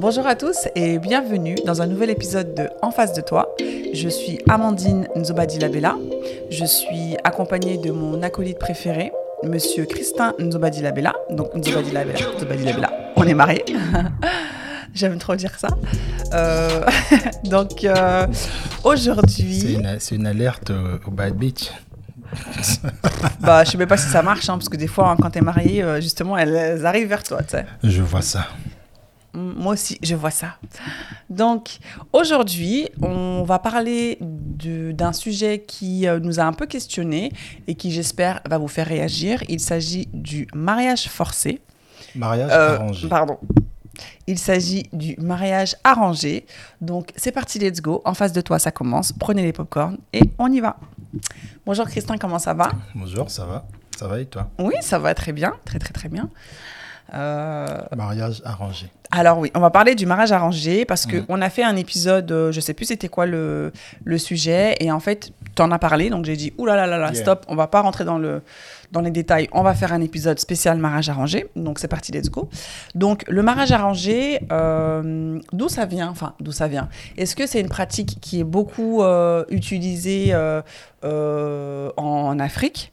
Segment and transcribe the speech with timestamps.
[0.00, 3.54] Bonjour à tous et bienvenue dans un nouvel épisode de En face de toi.
[3.92, 5.94] Je suis Amandine Nzobadi Labella.
[6.50, 11.12] Je suis accompagnée de mon acolyte préféré, Monsieur Christin Nzobadi Labella.
[11.28, 13.12] Donc Nzobadi Labella, Nzobadi Labella.
[13.14, 13.62] On est mariés.
[14.94, 15.68] J'aime trop dire ça.
[16.32, 16.82] Euh,
[17.44, 18.26] donc euh,
[18.84, 19.76] aujourd'hui.
[19.98, 20.72] C'est une, alerte
[21.06, 21.70] au, Bad Beach.
[23.40, 25.28] bah, je sais même pas si ça marche, hein, parce que des fois, hein, quand
[25.28, 27.40] t'es marié, euh, justement, elles, elles arrivent vers toi.
[27.82, 28.46] Je vois ça.
[29.32, 30.56] Moi aussi, je vois ça.
[31.28, 31.78] Donc,
[32.12, 37.32] aujourd'hui, on va parler d'un sujet qui euh, nous a un peu questionné
[37.66, 39.42] et qui, j'espère, va vous faire réagir.
[39.48, 41.60] Il s'agit du mariage forcé.
[42.14, 43.08] Mariage Euh, arrangé.
[43.08, 43.38] Pardon.
[44.26, 46.46] Il s'agit du mariage arrangé.
[46.80, 48.02] Donc, c'est parti, let's go.
[48.04, 49.12] En face de toi, ça commence.
[49.12, 50.76] Prenez les popcorns et on y va.
[51.66, 52.70] Bonjour Christin, comment ça va?
[52.94, 53.66] Bonjour, ça va?
[53.96, 54.48] Ça va et toi?
[54.58, 55.54] Oui, ça va très bien.
[55.64, 56.30] Très, très, très bien.
[57.14, 58.88] Euh, Mariage arrangé.
[59.12, 61.24] Alors oui, on va parler du mariage arrangé parce que Mhm.
[61.28, 63.72] on a fait un épisode, euh, je sais plus c'était quoi le,
[64.04, 66.86] le sujet, et en fait, tu en as parlé, donc j'ai dit, ouh là là
[66.86, 67.14] là Yeah.
[67.14, 68.40] stop, on va pas rentrer dans, le,
[68.92, 72.30] dans les détails, on va faire un épisode spécial mariage arrangé, donc c'est parti, let's
[72.30, 72.48] go.
[72.94, 76.88] Donc le mariage arrangé, euh, d'où ça vient Enfin, d'où ça vient?
[77.18, 79.02] Est-ce que c'est une pratique qui est beaucoup
[79.50, 80.32] utilisée
[81.02, 82.92] en Afrique?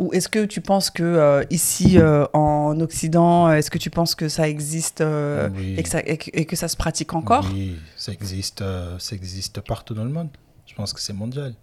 [0.00, 4.14] Ou est-ce que tu penses que euh, ici euh, en Occident, est-ce que tu penses
[4.14, 5.74] que ça existe euh, Oui.
[5.76, 7.46] et, que ça, et, que, et que ça se pratique encore?
[7.52, 10.28] Oui, ça existe, euh, ça existe partout dans le monde.
[10.66, 11.54] Je pense que c'est mondial.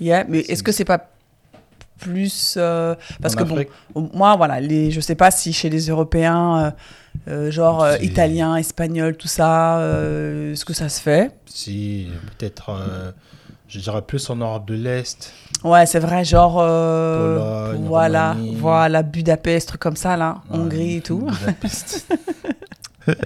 [0.00, 1.10] Yeah, mais est-ce que c'est pas
[1.98, 5.68] plus euh, parce En que Afrique, bon, moi voilà, les, je sais pas si chez
[5.68, 6.70] les Européens, euh,
[7.28, 11.32] euh, genre euh, italien, espagnol, tout ça, euh, est-ce que ça se fait?
[11.46, 13.10] Si, peut-être, euh,
[13.68, 15.32] je dirais plus en Europe de l'Est.
[15.64, 18.54] Ouais, c'est vrai, genre euh, Pologne, voilà, Roumanie.
[18.56, 21.26] voilà, Budapest, truc comme ça là, Ouais, Hongrie et tout.
[21.40, 22.06] Budapest.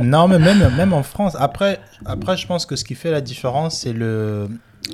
[0.00, 1.36] non, mais même, même en France.
[1.38, 4.48] Après, après, je pense que ce qui fait la différence, c'est le,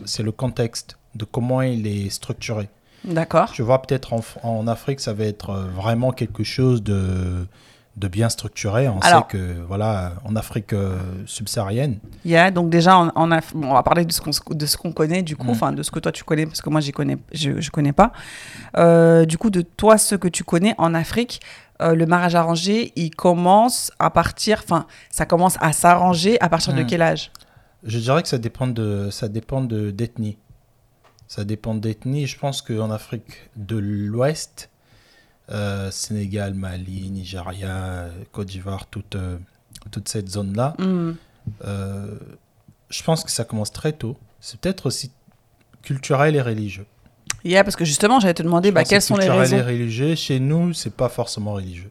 [0.05, 2.69] c'est le contexte de comment il est structuré.
[3.05, 3.51] D'accord.
[3.53, 7.47] Tu vois, peut-être en, en Afrique, ça va être euh, vraiment quelque chose de,
[8.01, 8.89] de bien structuré.
[8.89, 13.41] On Alors- sait que, voilà, en Afrique euh, subsaharienne, Yeah, donc déjà, on, on a,
[13.55, 15.51] bon, on va parler de ce qu'on de ce qu'on connaît, du coup, Mm.
[15.51, 17.93] enfin de ce que toi tu connais, parce que moi j'y connais, je, je connais
[17.93, 18.13] pas.
[18.77, 21.41] Euh, du coup, de toi, ce que tu connais en Afrique,
[21.83, 26.73] euh, le mariage arrangé, il commence à partir, enfin, ça commence à s'arranger à partir
[26.75, 26.87] de Mm.
[26.87, 27.31] quel âge?
[27.85, 30.39] Je dirais que ça dépend de, ça dépend de, d'ethnie.
[31.29, 32.27] Ça dépend d'ethnie.
[32.27, 34.70] Je pense qu'en Afrique de l'Ouest,
[35.51, 39.37] euh, Sénégal, Mali, Nigeria, Côte d'Ivoire, toute, euh,
[39.91, 41.13] toute cette zone-là, Mm.
[41.65, 42.07] euh,
[42.89, 44.17] je pense que ça commence très tôt.
[44.41, 45.11] C'est peut-être aussi
[45.83, 46.87] culturel et religieux.
[47.45, 50.15] Yeah, parce que justement, j'allais te demander, bah, quelles sont les culturel raisons et religieux.
[50.15, 51.91] Chez nous, c'est pas forcément religieux.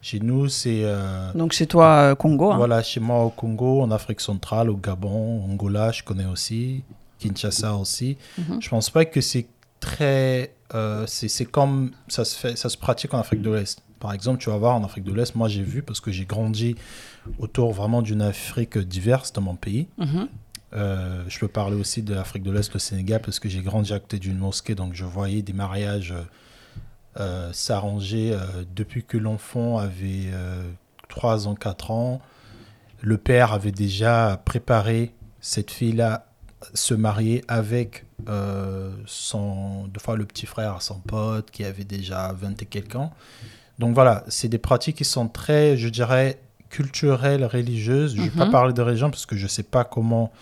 [0.00, 2.52] Chez nous, c'est euh, Donc chez toi, euh, Congo.
[2.52, 2.56] hein.
[2.56, 6.82] voilà, chez moi au Congo, en Afrique centrale, au Gabon, Angola, je connais aussi,
[7.18, 8.16] Kinshasa aussi.
[8.38, 8.62] Mhm.
[8.62, 9.46] Je pense pas que c'est
[9.80, 13.82] très, euh, c'est comme ça se fait, ça se pratique en Afrique de l'Est.
[14.00, 16.24] Par exemple, tu vas voir en Afrique de l'Est, moi j'ai vu parce que j'ai
[16.24, 16.76] grandi
[17.38, 19.88] autour vraiment d'une Afrique diverse dans mon pays.
[19.98, 20.28] Mhm.
[20.74, 23.92] Euh, je peux parler aussi de l'Afrique de l'Est, le Sénégal, parce que j'ai grandi
[23.92, 26.14] à côté d'une mosquée, donc je voyais des mariages
[27.18, 28.36] euh, s'arranger
[28.74, 30.62] depuis que l'enfant avait euh,
[31.08, 32.20] 3 ans, 4 ans.
[33.00, 36.26] Le père avait déjà préparé cette fille-là
[36.74, 42.32] se marier avec euh, son, deux fois le petit frère, son pote, qui avait déjà
[42.32, 43.12] 20 et quelques ans.
[43.78, 46.40] Donc voilà, c'est des pratiques qui sont très, je dirais,
[46.70, 48.16] culturelles, religieuses.
[48.16, 48.50] Je ne vais pas Mhm.
[48.52, 50.32] parler de religion parce que je ne sais pas comment,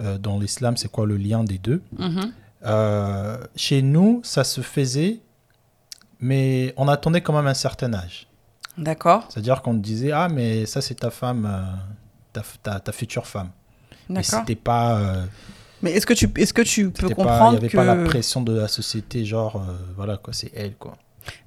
[0.00, 1.82] euh, dans l'islam, c'est quoi le lien des deux.
[1.98, 2.32] Mhm.
[2.64, 5.20] Euh, chez nous, ça se faisait,
[6.20, 8.28] mais on attendait quand même un certain âge.
[8.78, 11.50] D'accord, C'est-à-dire qu'on disait, ah, mais ça, c'est ta femme,
[12.32, 13.50] ta, ta, ta future femme.
[14.08, 14.40] Mais d'accord.
[14.40, 14.98] c'était pas,
[15.82, 17.84] Mais est-ce que tu, est-ce que tu peux pas- il comprendre n'y avait que pas
[17.84, 20.96] la pression de la société, genre, euh, voilà, quoi, c'est elle, quoi.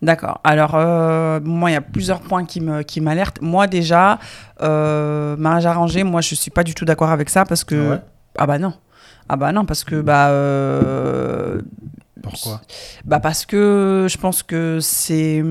[0.01, 0.39] D'accord.
[0.43, 3.41] Alors, euh, moi, il y a plusieurs points qui me qui m'alertent.
[3.41, 4.19] Moi, déjà,
[4.61, 7.89] euh, mariage arrangé, moi, je suis pas du tout d'accord avec ça parce que Ah
[7.91, 8.01] ouais
[8.37, 8.73] ah bah non,
[9.29, 11.61] ah bah non parce que bah euh,
[12.21, 12.61] Pourquoi?
[13.05, 15.43] Bah parce que je pense que c'est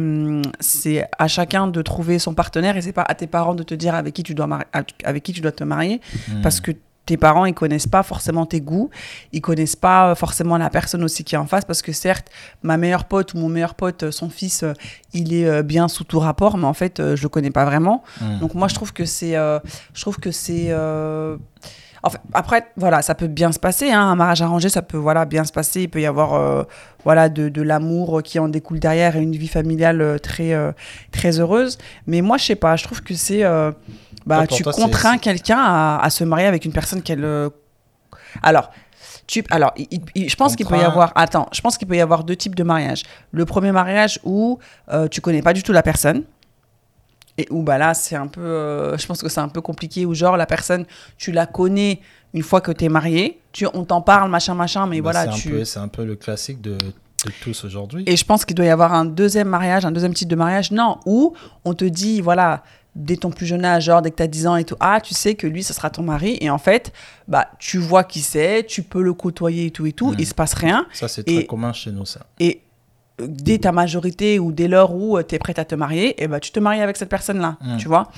[0.61, 3.75] c'est à chacun de trouver son partenaire et c'est pas à tes parents de te
[3.75, 4.65] dire avec qui tu dois mari-
[5.05, 6.01] avec qui tu dois te marier
[6.43, 6.73] parce que
[7.07, 8.91] tes parents ils connaissent pas forcément tes goûts
[9.33, 12.29] ils connaissent pas euh, forcément la personne aussi qui est en face parce que certes
[12.63, 14.73] ma meilleure pote ou mon meilleur pote euh, son fils euh,
[15.13, 18.39] il est bien sous tout rapport mais en fait je le connais pas vraiment Hmm.
[18.39, 19.59] donc moi je trouve que c'est euh,
[19.93, 21.37] je trouve que c'est euh,
[22.07, 23.91] Enfin, après, voilà, ça peut bien se passer.
[23.91, 25.85] Hein, un mariage arrangé, ça peut voilà, bien se passer.
[25.85, 26.65] Il peut y avoir euh,
[27.03, 30.53] voilà, de, de l'amour qui en découle derrière et une vie familiale très,
[31.13, 31.79] très heureuse.
[32.07, 33.43] Mais moi, je sais pas, je trouve que c'est.
[34.27, 37.25] Bah, tu toi, contrains quelqu'un à, à se marier avec une personne qu'elle.
[37.25, 37.51] euh,
[38.43, 38.71] Alors,
[39.27, 41.13] tu, alors, il- il- il- je pense qu'il peut y avoir.
[41.15, 43.03] Attends, je pense qu'il peut y avoir deux types de mariage.
[43.33, 44.59] Le premier mariage où
[44.93, 46.25] euh, tu connais pas du tout la personne.
[47.37, 48.41] Et où bah là, c'est un peu.
[48.41, 50.07] euh, je pense que c'est un peu compliqué.
[50.07, 50.85] Où genre, la personne,
[51.19, 52.01] tu la connais
[52.33, 53.41] une fois que tu es marié.
[53.53, 55.25] Tu, on t'en parle, machin, machin, mais Bah, voilà.
[55.25, 55.51] c'est un tu...
[55.51, 56.79] peu- c'est un peu le classique de
[57.43, 58.05] tous aujourd'hui.
[58.07, 60.71] Et je pense qu'il doit y avoir un deuxième mariage, un deuxième type de mariage,
[60.71, 61.35] non, où
[61.65, 62.63] on te dit, voilà,
[62.97, 65.01] dès ton plus jeune âge, genre dès que tu as 10 ans et tout, ah,
[65.03, 66.39] tu sais que lui, ce sera ton mari.
[66.41, 66.93] Et en fait,
[67.29, 70.17] bah, tu vois qui c'est, tu peux le côtoyer et tout et tout, Mm.
[70.19, 70.87] il se passe rien.
[70.93, 72.21] Ça, c'est très Et- commun chez nous, ça.
[72.39, 72.61] Et
[73.21, 76.29] euh, dès ta majorité ou dès l'heure où tu es prête à te marier, et
[76.29, 78.11] bah, tu te maries avec cette personne-là, tu vois.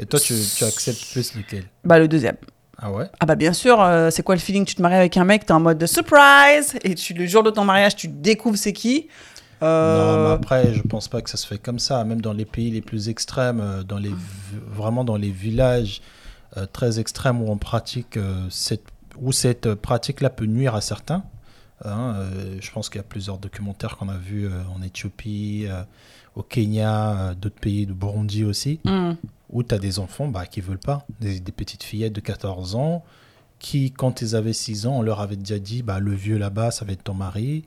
[0.00, 2.36] Et toi, tu, tu acceptes plus lequel Bah, le deuxième.
[2.80, 3.06] Ah ouais?
[3.18, 4.64] Ah bah bien sûr, euh, c'est quoi le feeling?
[4.64, 7.42] Tu te maries avec un mec, t'es en mode de surprise, et tu, le jour
[7.42, 9.08] de ton mariage, tu découvres c'est qui.
[9.62, 12.04] Euh, Non, mais après, je pense pas que ça se fait comme ça.
[12.04, 14.12] Même dans les pays les plus extrêmes, euh, dans les,
[14.68, 16.00] vraiment dans les villages
[16.56, 18.84] euh, très extrêmes où on pratique euh, cette,
[19.20, 21.24] où cette euh, pratique-là peut nuire à certains.
[21.84, 25.66] hein, euh, je pense qu'il y a plusieurs documentaires qu'on a vus euh, en Éthiopie,
[25.68, 25.82] euh,
[26.36, 29.12] au Kenya, euh, d'autres pays, de Burundi aussi, hmm.
[29.50, 32.74] où tu as des enfants bah, qui veulent pas, des, des petites fillettes de 14
[32.76, 33.04] ans,
[33.58, 36.70] qui, quand ils avaient 6 ans, on leur avait déjà dit, bah, le vieux là-bas,
[36.70, 37.64] ça va être ton mari.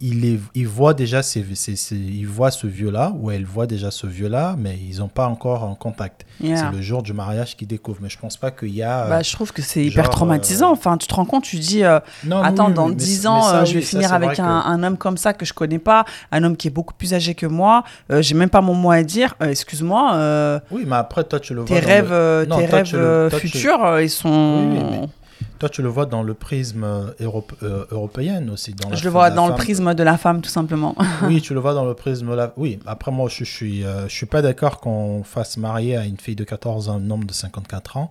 [0.00, 3.66] Il, est, il voit déjà ces, ces- ces- il voit ce vieux-là, ou elle voit
[3.66, 6.24] déjà ce vieux-là, mais ils n'ont pas encore en contact.
[6.40, 6.56] Yeah.
[6.56, 7.98] C'est le jour du mariage qu'ils découvrent.
[8.02, 9.06] Mais je pense pas qu'il y a...
[9.06, 10.68] euh, Bah, je trouve que c'est hyper genre, traumatisant.
[10.68, 13.22] euh, Enfin, tu te rends compte, tu dis, euh, non, attends, oui, dans mais- 10
[13.22, 15.32] mais ans, ça, euh, je vais oui, finir avec un, que- un homme comme ça
[15.32, 17.82] que je connais pas, un homme qui est beaucoup plus âgé que moi.
[18.12, 19.34] Euh, J'ai même pas mon mot à dire.
[19.42, 22.58] Euh, Excuse-moi, euh, Oui, mais après, toi, tu le vois tes rêves, le- euh, Non,
[22.58, 25.08] tes toi, rêves tu le- euh, toi, tu- futurs, euh, ils sont.
[25.58, 28.74] Toi, tu le vois dans le prisme euh, europe- euh, européen aussi.
[28.74, 30.94] Dans la Je le vois la dans le prisme de la femme, tout simplement.
[31.24, 32.52] Oui, tu le vois dans le prisme là.
[32.56, 36.04] Oui, après moi, je, je suis, euh, je suis pas d'accord qu'on fasse marier à
[36.04, 38.10] une fille de 14 ans un homme de 54 ans.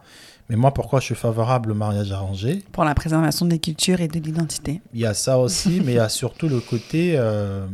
[0.49, 2.63] Mais moi, pourquoi je suis favorable au mariage arrangé?
[2.71, 4.81] Pour la préservation des cultures et de l'identité.
[4.93, 7.15] Il y a ça aussi, mais il y a surtout le côté.
[7.17, 7.65] euh,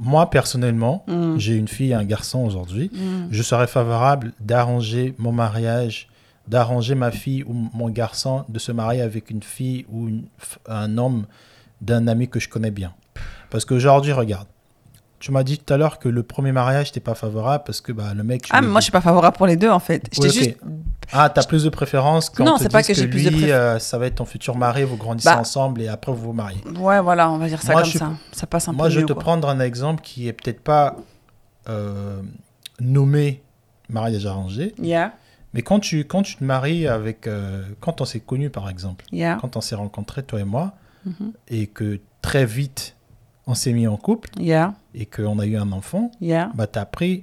[0.00, 1.38] moi, personnellement, Mm.
[1.38, 2.90] j'ai une fille et un garçon aujourd'hui.
[2.92, 3.28] Mm.
[3.30, 6.08] Je serais favorable d'arranger mon mariage,
[6.48, 10.24] d'arranger ma fille ou mon garçon de se marier avec une fille ou une
[10.68, 11.26] un homme
[11.80, 12.92] d'un ami que je connais bien.
[13.50, 14.46] Parce qu'aujourd'hui, regarde,
[15.20, 17.90] tu m'as dit tout à l'heure que le premier mariage, t'es pas favorable parce que
[17.92, 18.46] bah, le mec...
[18.50, 20.08] Ah, mais moi, je suis pas favorable pour les deux, en fait.
[20.20, 20.56] Oui, juste.
[21.12, 23.46] Ah, t'as plus de préférence quand Non, c'est pas dise que j'ai plus de lui,
[23.46, 25.38] préf- euh, ça va être ton futur mari, vous grandissez Bah.
[25.38, 26.62] ensemble et après vous vous mariez.
[26.78, 28.10] Ouais, voilà, on va dire ça Moi, comme je ça.
[28.32, 29.22] Ça passe un Moi, peu je vais te quoi.
[29.22, 30.96] prendre un exemple qui est peut-être pas
[31.68, 32.20] euh,
[32.80, 33.42] nommé
[33.88, 35.12] mariage arrangé, Yeah,
[35.54, 37.26] mais quand tu, quand tu te maries avec...
[37.26, 39.38] euh, quand on s'est connus, par exemple, yeah.
[39.40, 40.72] quand on s'est rencontrés, toi et moi,
[41.06, 41.32] Mhm.
[41.48, 42.96] et que très vite,
[43.46, 46.78] on s'est mis en couple Yeah, et qu'on a eu un enfant, yeah, bah, tu
[46.78, 47.22] as appris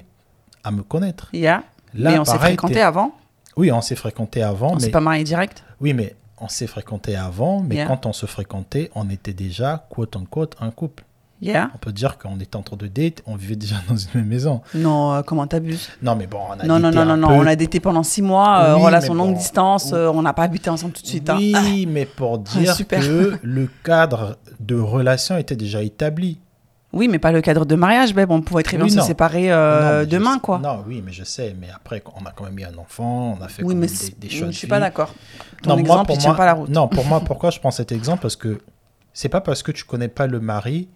[0.63, 1.29] à me connaître.
[1.33, 1.63] yeah.
[1.93, 3.11] Là, Et on s'est fréquenté avant
[3.57, 4.79] Oui, on s'est fréquenté avant, On mais...
[4.81, 8.89] s'est pas marié direct Oui, mais on s'est fréquenté avant, mais quand on se fréquentait,
[8.95, 11.03] on était déjà, quote unquote, un couple.
[11.41, 11.69] Yeah.
[11.75, 14.61] On peut dire qu'on était entre deux dates, on vivait déjà dans une même maison.
[14.73, 15.89] Non, euh, comment t'abuses?
[16.01, 18.21] Non, mais bon, on a Non, non, non, non, non, on a daté pendant six
[18.21, 19.37] mois, euh, Oui, relation longue bon.
[19.37, 21.29] distance, euh, on n'a pas habité ensemble tout de suite.
[21.29, 21.35] hein.
[21.37, 26.39] Oui, mais pour dire que le cadre de relation était déjà établi.
[26.93, 28.31] Oui, mais pas le cadre de mariage, babe.
[28.31, 30.59] On pouvait très bien Oui, se séparer Non, euh, demain, sais- quoi.
[30.59, 33.43] Non, oui, mais je sais, mais après, on a quand même eu un enfant, on
[33.43, 35.13] a fait quand mais même des, des choix je de suis pas d'accord.
[35.61, 36.69] Ton Non, moi, exemple, pour il tient moi- pas la route.
[36.69, 38.61] Non, pour moi, pourquoi je prends cet exemple Parce que
[39.11, 40.87] c'est pas parce que tu connais pas le mari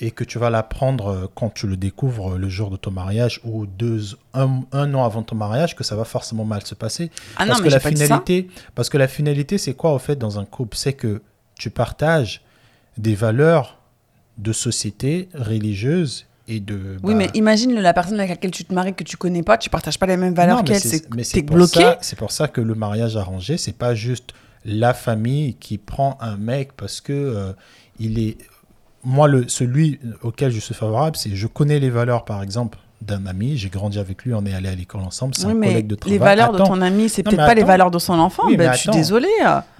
[0.00, 2.90] et que tu vas l'apprendre euh, quand tu le découvres euh, le jour de ton
[2.90, 4.00] mariage ou deux,
[4.34, 7.10] un, un an avant ton mariage que ça va forcément mal se passer.
[7.36, 10.44] Ah parce que la finalité, parce que la finalité, c'est quoi au fait dans un
[10.44, 10.76] couple?
[10.76, 11.22] C'est que
[11.56, 12.42] tu partages
[12.98, 13.78] des valeurs
[14.38, 16.96] de société religieuse et de.
[17.04, 19.56] Oui, bah, mais imagine la personne avec laquelle tu te maries que tu connais pas,
[19.58, 21.08] tu partages pas les mêmes valeurs qu'elle, c'est-
[21.42, 21.80] bloqué.
[21.80, 24.32] ça- C'est pour ça que le mariage arrangé, c'est pas juste
[24.64, 27.52] la famille qui prend un mec parce que euh,
[28.00, 28.38] il est.
[29.04, 33.26] Moi, le, celui auquel je suis favorable, c'est je connais les valeurs, par exemple, d'un
[33.26, 33.56] ami.
[33.58, 35.34] J'ai grandi avec lui, on est allé à l'école ensemble.
[35.34, 36.12] C'est Oui, un collègue de travail.
[36.18, 38.44] les valeurs de ton ami, c'est peut-être pas les valeurs de son enfant.
[38.46, 38.98] Oui, babe, je suis attends.
[38.98, 39.28] désolée.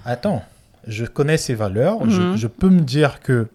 [0.05, 0.43] Attends,
[0.87, 1.99] je connais ses valeurs.
[2.11, 2.37] je- Mhm.
[2.37, 3.49] je, peux me dire que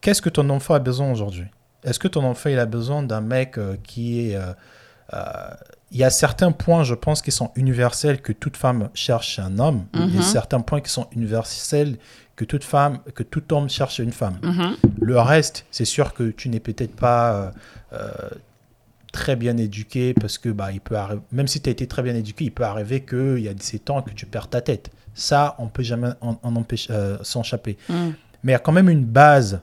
[0.00, 1.46] qu'est-ce que ton enfant a besoin aujourd'hui?
[1.84, 4.52] Est-ce que ton enfant il a besoin d'un mec euh, qui est euh,
[5.14, 5.22] euh,
[5.90, 9.42] il y a certains points, je pense, qui sont universels que toute femme cherche chez
[9.42, 10.18] un homme, Mhm.
[10.18, 11.96] et certains points qui sont universels
[12.38, 14.38] que toute femme, que tout homme cherche une femme.
[14.44, 14.76] Mhm.
[15.00, 17.50] Le reste, c'est sûr que tu n'es peut-être pas euh,
[17.94, 18.10] euh,
[19.12, 20.94] très bien éduqué parce que bah, il peut
[21.32, 23.80] même si tu as été très bien éduqué, il peut arriver qu'il y a ces
[23.80, 24.90] temps que tu perds ta tête.
[25.14, 26.54] Ça, on peut jamais en, en
[26.90, 27.18] euh.
[27.88, 28.14] Mhm.
[28.44, 29.60] Mais il y a quand même une base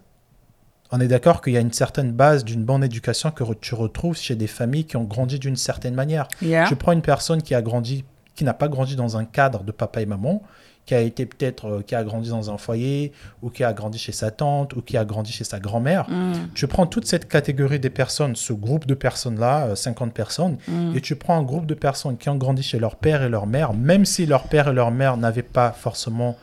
[0.92, 3.74] on est d'accord qu'il y a une certaine base d'une bonne éducation que re- tu
[3.74, 6.28] retrouves chez des familles qui ont grandi d'une certaine manière.
[6.42, 6.66] Yeah.
[6.66, 8.06] Je prends une personne qui a grandi,
[8.36, 10.44] qui n'a pas grandi dans un cadre de papa et maman,
[10.86, 13.12] qui a été peut-être, euh, qui a grandi dans un foyer,
[13.42, 16.08] ou qui a grandi chez sa tante, ou qui a grandi chez sa grand-mère.
[16.10, 20.58] Mm, Tu prends toute cette catégorie des personnes, ce groupe de personnes-là, euh, 50 personnes,
[20.68, 20.96] mm.
[20.96, 23.48] et tu prends un groupe de personnes qui ont grandi chez leur père et leur
[23.48, 26.38] mère, même si leur père et leur mère n'avaient pas forcément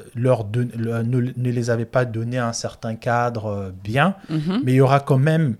[0.00, 4.14] euh, leur don- le- ne, ne les avaient pas donné un certain cadre euh, bien,
[4.30, 4.62] Mhm.
[4.64, 5.56] mais il y aura quand même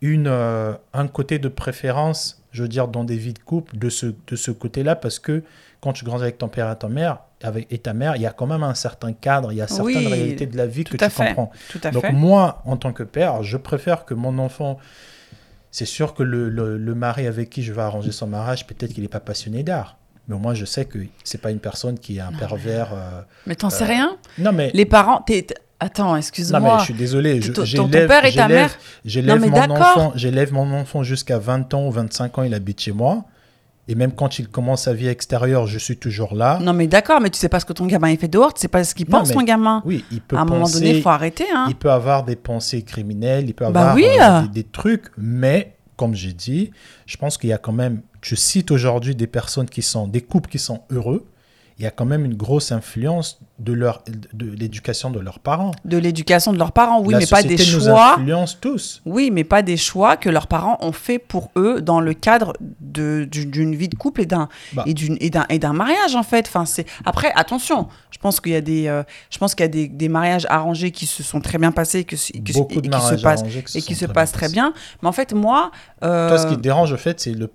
[0.00, 3.88] une, euh, un côté de préférence, je veux dire, dans des vies de couple de
[3.88, 5.42] ce, de ce côté-là, parce que
[5.84, 8.26] quand tu grandis avec ton père et ta mère, avec, et ta mère, il y
[8.26, 10.84] a quand même un certain cadre, il y a certaines Oui, réalités de la vie
[10.84, 11.26] que tu fait.
[11.28, 11.52] comprends.
[11.70, 12.12] Tout à Donc fait.
[12.12, 14.78] moi, en tant que père, je préfère que mon enfant,
[15.70, 18.92] c'est sûr que le, le- le mari avec qui je vais arranger son mariage, peut-être
[18.94, 19.98] qu'il n'est pas passionné d'art.
[20.28, 22.94] Mais moi, je sais que c'est pas une personne qui est un pervers.
[22.94, 25.22] euh, Mais t'en sais rien Non, mais, Les parents,
[25.80, 26.78] attends, non, mais excuse-moi.
[26.78, 27.42] je suis désolé.
[27.42, 28.70] je- Ton- père et ta mère-
[29.04, 32.92] J'élève mon, enfant, j'élève mon enfant jusqu'à 20 ans ou 25 ans, il habite chez
[32.92, 33.24] moi.
[33.86, 36.58] Et même quand il commence sa vie extérieure, je suis toujours là.
[36.62, 38.60] Non, mais d'accord, mais tu sais pas ce que ton gamin il fait dehors, tu
[38.62, 39.82] sais pas ce qu'il pense, mais- ton gamin.
[39.84, 41.44] Oui, il peut à un moment donné, il faut arrêter.
[41.54, 41.66] Hein.
[41.68, 44.06] Il peut avoir des pensées criminelles, il peut Bah avoir oui.
[44.20, 46.70] euh, des, des trucs, mais comme j'ai dit,
[47.06, 50.22] je pense qu'il y a quand même, tu cites aujourd'hui des personnes qui sont, des
[50.22, 51.26] couples qui sont heureux,
[51.78, 55.70] il y a quand même une grosse influence de, leur, de l'éducation de leurs parents.
[55.84, 58.14] De l'éducation de leurs parents, oui, La mais pas des nous choix.
[58.14, 59.00] influence tous.
[59.06, 62.54] Oui, mais pas des choix que leurs parents ont fait pour eux dans le cadre
[62.80, 64.82] de- du- d'une vie de couple et d'un Bah.
[64.86, 66.46] et d'une et d'un et d'un mariage en fait.
[66.48, 67.86] Enfin, c'est après attention.
[68.10, 70.46] Je pense qu'il y a des euh, je pense qu'il y a des, des mariages
[70.50, 72.86] arrangés qui se sont très bien passés et que, et que- Beaucoup et de qui
[72.86, 74.72] se mariages passent arrangés qui et se qui se très passent bien très bien.
[75.02, 75.70] Mais en fait, moi,
[76.02, 77.48] euh, Toi, ce qui te dérange, en fait, c'est le,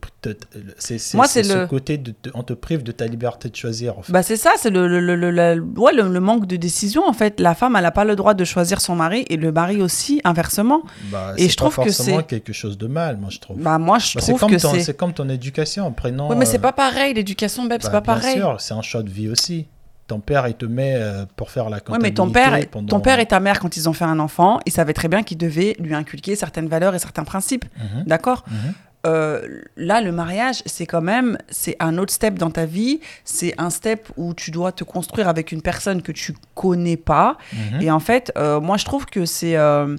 [0.78, 3.98] c'est, c'est, ce le- côté de, de- on te prive de ta liberté de choisir.
[3.98, 4.12] En fait.
[4.14, 7.08] Bah c'est ça, c'est le, le, le, le- le- ouais, le, le manque de décision
[7.08, 7.40] en fait.
[7.40, 10.22] La femme, elle n'a pas le droit de choisir son mari et le mari aussi,
[10.24, 10.82] inversement.
[11.12, 13.58] Bah, et je trouve que forcément c'est- quelque chose de mal, moi, je trouve.
[13.60, 14.82] Bah moi, je Bah, trouve comme que ton, c'est.
[14.82, 16.30] c'est comme ton éducation, prenant.
[16.30, 18.36] Oui, mais c'est euh, pas pareil, l'éducation, Beb, c'est Bah, pas bien pareil.
[18.38, 19.68] sûr, c'est un choix de vie aussi.
[20.08, 22.10] Ton père, il te met euh, pour faire la Oui, comptabilité.
[22.10, 24.60] mais ton père, pendant- ton père et ta mère, quand ils ont fait un enfant,
[24.66, 27.66] ils savaient très bien qu'ils devaient lui inculquer certaines valeurs et certains principes.
[27.78, 28.44] Mhm, D'accord?
[28.48, 28.74] Mhm.
[29.06, 33.00] Euh, Là, le mariage, c'est quand même, c'est un autre step dans ta vie.
[33.24, 37.38] C'est un step où tu dois te construire avec une personne que tu connais pas.
[37.54, 37.82] Mhm.
[37.82, 39.96] Et en fait, euh, moi, je trouve que c'est, euh,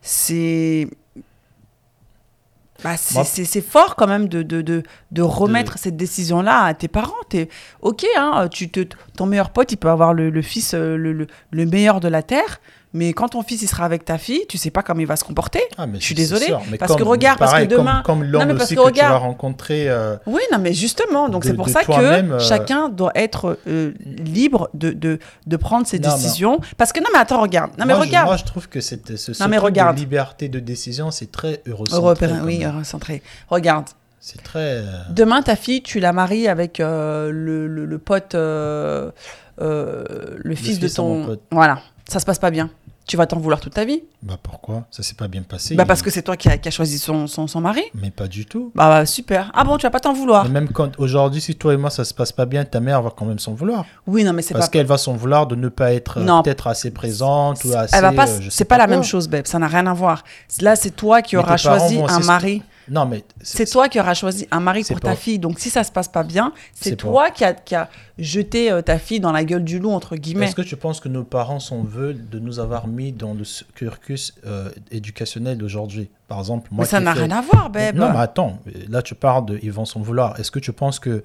[0.00, 0.88] c'est,
[2.84, 6.88] bah, c'est, c'est- fort quand même de, de, de, de remettre cette décision-là à tes
[6.88, 7.14] parents.
[7.28, 7.48] T'es,
[7.80, 8.80] ok, hein, tu te,
[9.16, 12.22] ton meilleur pote, il peut avoir le, le fils le, le, le meilleur de la
[12.22, 12.60] terre.
[12.94, 15.16] Mais quand ton fils il sera avec ta fille, tu sais pas comment il va
[15.16, 15.60] se comporter.
[15.76, 16.62] Ah, mais je suis désolée, sûr.
[16.70, 18.80] Mais parce que comme- regarde, parce que comme- demain- Comme, Non, l'homme mais aussi que
[18.88, 19.90] que, tu vas rencontrer.
[19.90, 23.92] euh, Oui, non, mais justement, donc c'est pour ça que euh, chacun doit être euh,
[24.04, 26.60] libre de, de, de prendre ses Non, décisions.
[26.78, 27.72] Parce que non, mais attends, regarde.
[27.78, 28.26] Non, mais moi, je- regarde.
[28.28, 29.96] moi, je trouve que cette, ce, ce Non, mais truc regarde.
[29.96, 31.96] de liberté de décision, c'est très eurocentré.
[32.00, 32.78] Européen, oui, même.
[32.78, 33.22] recentré.
[33.50, 33.86] Regarde.
[34.20, 34.82] C'est très.
[35.10, 39.12] Demain, ta fille, tu la maries avec euh, le, le, le pote, le
[40.54, 41.38] fils de fils de mon ton.
[41.50, 41.78] Voilà,
[42.08, 42.70] ça se passe pas bien.
[43.08, 44.02] Tu vas t'en vouloir toute ta vie.
[44.20, 44.84] Bah pourquoi?
[44.90, 45.76] Ça s'est pas bien passé.
[45.76, 47.82] Bah, il- parce que c'est toi qui as choisi son, son, son mari.
[47.94, 48.72] Mais pas du tout.
[48.74, 49.52] Bah, bah, super.
[49.54, 50.46] Ah bon, tu vas pas t'en vouloir.
[50.46, 53.00] Et même quand aujourd'hui, si toi et moi ça se passe pas bien, ta mère
[53.02, 53.84] va quand même s'en vouloir.
[54.08, 54.70] Oui, non, mais c'est Parce pas.
[54.72, 57.94] qu'elle va s'en vouloir de ne pas être euh, peut-être assez présente ou assez.
[57.94, 58.28] Elle va pas.
[58.28, 58.96] euh, c'est pas, la quoi.
[58.96, 59.46] même chose, Beb.
[59.46, 60.24] Ça n'a rien à voir.
[60.60, 62.62] Là, c'est toi qui auras choisi un mari.
[62.88, 65.38] Non, mais C'est toi qui auras choisi un mari pour ta fille.
[65.38, 67.88] Donc, si ça se passe pas bien, c'est toi qui a, qui a
[68.18, 70.46] jeté euh, ta fille dans la gueule du loup, entre guillemets.
[70.46, 73.42] Est-ce que tu penses que nos parents s'en veulent de nous avoir mis dans le
[73.74, 76.08] cursus euh, éducationnel d'aujourd'hui?
[76.28, 76.84] Par exemple, moi.
[76.84, 77.96] mais ça n'a rien à voir, Beb.
[77.96, 80.38] Non, mais attends, là tu parles de ils vont s'en vouloir.
[80.40, 81.22] Est-ce que tu penses que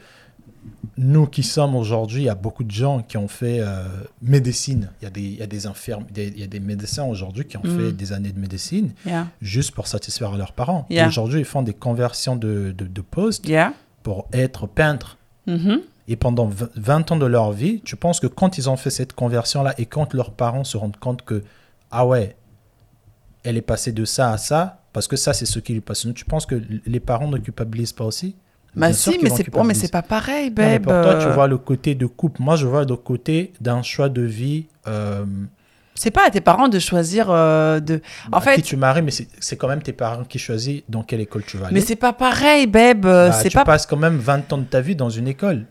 [1.04, 3.84] nous qui sommes aujourd'hui, il y a beaucoup de gens qui ont fait euh,
[4.22, 4.90] médecine.
[5.02, 7.04] Il y a des, il y a des infirmes, des- il y a des médecins
[7.06, 7.78] aujourd'hui qui ont Mm.
[7.80, 9.28] fait des années de médecine Yeah.
[9.42, 10.86] juste pour satisfaire leurs parents.
[10.90, 11.08] Et Yeah.
[11.08, 13.74] Aujourd'hui, ils font des conversions de, de, de postes Yeah.
[14.04, 15.18] pour être peintres.
[15.48, 15.82] Mhm.
[16.08, 18.90] Et pendant v- 20 ans de leur vie, tu penses que quand ils ont fait
[18.90, 21.44] cette conversion-là et quand leurs parents se rendent compte que,
[21.90, 22.36] ah ouais,
[23.44, 26.14] elle est passée de ça à ça, parce que ça, c'est ce qui lui passionne,
[26.14, 28.36] tu penses que les parents ne culpabilisent pas aussi?
[28.76, 29.82] Bah si, mais c'est oh, mais culpabiliser.
[29.88, 30.84] c'est pas pareil, Non, mais Beb.
[30.84, 32.42] pour toi, tu vois le côté de couple.
[32.42, 34.68] Moi, je vois le côté d'un choix de vie.
[34.88, 35.26] euh,
[35.96, 38.02] C'est pas à tes parents de choisir euh, de.
[38.28, 41.04] En bah, fait, qui tu maries, mais c'est quand même tes parents qui choisissent dans
[41.04, 41.76] quelle école tu vas aller.
[41.76, 43.06] mais c'est pas pareil, Beb.
[43.06, 43.66] euh, Bah, c'est tu pas.
[43.66, 45.66] passes quand même 20 ans de ta vie dans une école.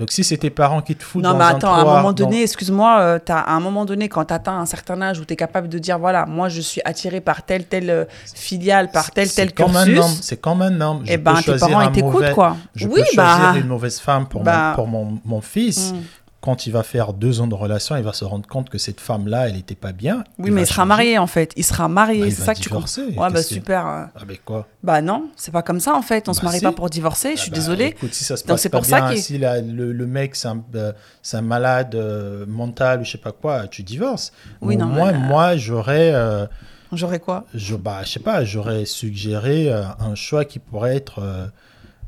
[0.00, 1.84] Donc si c'est tes parents qui te foutent Non, dans mais un attends, à un
[1.84, 5.20] moment dans- donné, excuse-moi, euh, à un moment donné, quand tu atteins un certain âge
[5.20, 8.04] où tu es capable de dire, voilà, moi je suis attiré par telle, telle euh,
[8.34, 11.02] filiale, par tel, C'est tel comme un homme, cursus, c'est comme un homme.
[11.04, 12.56] Je et peux ben tes choisir parents, un ils t'écoutent, quoi.
[12.74, 13.58] Je oui, peux choisir bah.
[13.58, 15.96] une mauvaise femme pour, bah- mon, pour mon, mon fils, Mm.
[16.40, 18.98] Quand il va faire deux ans de relation, il va se rendre compte que cette
[18.98, 20.24] femme-là, elle n'était pas bien.
[20.38, 21.52] Oui, mais il sera marié en fait.
[21.56, 22.86] Il sera marié, Bah, c'est ça que tu comprends.
[22.86, 23.02] divorcer.
[23.08, 23.84] Ouais, bah Qu'est-ce que- super.
[23.86, 24.66] Ah, mais quoi?
[24.82, 26.30] Bah non, c'est pas comme ça en fait.
[26.30, 26.64] On se Bah, marie si.
[26.64, 27.84] pas pour divorcer, je suis Ah bah, désolée.
[27.88, 30.64] Écoute, si ça se passe pas pour bien, si la- le, le mec c'est un,
[30.76, 30.92] euh,
[31.34, 34.32] un malade euh, mental ou je sais pas quoi, tu divorces.
[34.62, 36.46] Oui, Bon, non, moi, moi, j'aurais, euh,
[36.92, 37.44] J'aurais quoi?
[37.54, 41.50] je, bah, je sais pas, j'aurais suggéré un choix qui pourrait être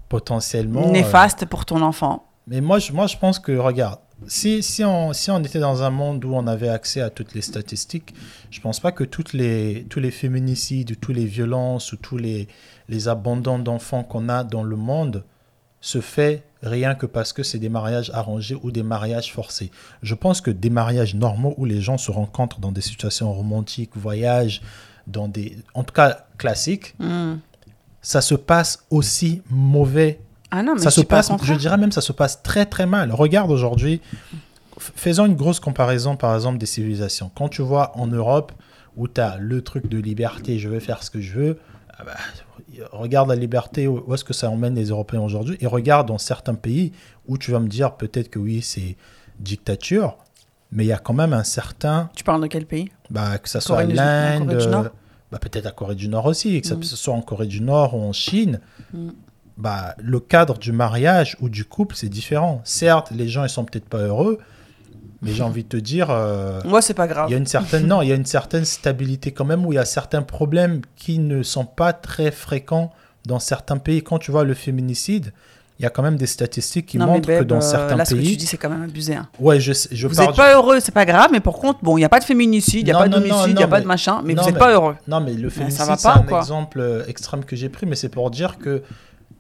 [0.09, 2.25] potentiellement Néfaste pour ton enfant.
[2.47, 5.83] Mais moi, je, moi, je pense que, regarde, si, si, on, si on était dans
[5.83, 8.15] un monde où on avait accès à toutes les statistiques,
[8.51, 12.17] je pense pas que toutes les, tous les féminicides, ou tous les violences ou tous
[12.17, 12.49] les,
[12.89, 15.25] les abandons d'enfants qu'on a dans le monde
[15.81, 19.71] se fait rien que parce que c'est des mariages arrangés ou des mariages forcés.
[20.03, 23.97] Je pense que des mariages normaux où les gens se rencontrent dans des situations romantiques,
[23.97, 24.63] voyagent,
[25.09, 27.39] dans des, en tout cas classiques, Hmm.
[28.01, 30.21] ça se passe aussi mauvais
[30.55, 32.67] Ah non, mais ça je se pas passe, je dirais même, ça se passe très
[32.67, 33.11] très mal.
[33.13, 34.01] Regarde aujourd'hui,
[34.79, 37.31] faisons une grosse comparaison par exemple des civilisations.
[37.35, 38.53] Quand tu vois en Europe
[38.97, 41.59] où tu as le truc de liberté, je vais faire ce que je veux,
[41.99, 42.17] ah bah,
[42.93, 46.55] regarde la liberté, où est-ce que ça emmène les Européens aujourd'hui, et regarde dans certains
[46.55, 46.93] pays
[47.27, 48.97] où tu vas me dire peut-être que oui, c'est
[49.41, 50.17] dictature,
[50.71, 52.91] mais il y a quand même un certain, Tu parles de quel pays?
[53.11, 54.91] Bah, que ça soit l'Inde,
[55.31, 56.83] bah, peut-être la Corée du Nord aussi, que ça Mm.
[56.83, 58.61] ce soit en Corée du Nord ou en Chine,
[58.93, 59.09] Mm.
[59.63, 62.61] Bah, le cadre du mariage ou du couple, c'est différent.
[62.65, 64.39] Certes, les gens, ils sont peut-être pas heureux,
[65.23, 67.27] mais j'ai envie de te dire, euh, Moi, c'est pas grave.
[67.29, 69.73] il y a une certaine, non, il y a une certaine stabilité quand même où
[69.73, 72.91] il y a certains problèmes qui ne sont pas très fréquents
[73.25, 74.03] dans certains pays.
[74.03, 75.33] Quand tu vois le féminicide,
[75.79, 78.05] il y a quand même des statistiques qui non, montrent que dans euh, certains là,
[78.05, 79.15] ce que tu pays, dis, c'est quand même abusé.
[79.15, 79.29] hein.
[79.39, 82.01] ouais, je, je Vous n'êtes pas heureux, c'est pas grave, mais par contre, bon, il
[82.01, 83.81] n'y a pas de féminicide, il n'y a Non, pas d'homicide, il n'y a pas
[83.81, 84.97] de machin, mais non, vous n'êtes pas heureux.
[85.07, 88.09] Non, mais le ça féminicide, c'est un exemple euh, extrême que j'ai pris, mais c'est
[88.11, 88.83] pour dire que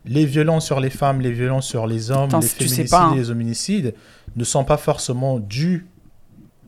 [0.04, 2.74] les violences sur les femmes, les violences sur les hommes, Attends, les si tu sais
[2.74, 3.14] féminicides pas, hein.
[3.14, 3.94] et les homicides
[4.36, 5.86] ne sont pas forcément dus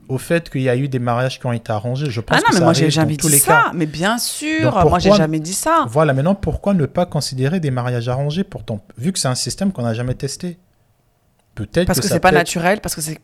[0.07, 2.11] au fait qu'il y a eu des mariages qui ont été arrangés.
[2.11, 3.63] Je pense Ah non, que mais ça moi, j'ai jamais dit ça.
[3.65, 3.71] cas.
[3.73, 5.85] Mais bien sûr, Donc, moi, j'ai pourquoi- jamais dit ça.
[5.89, 9.71] Voilà, maintenant, pourquoi ne pas considérer des mariages arrangés pourtant, vu que c'est un système
[9.71, 10.59] qu'on n'a jamais testé?
[11.55, 13.17] Peut-être Parce que c'est pas naturel, parce que c'est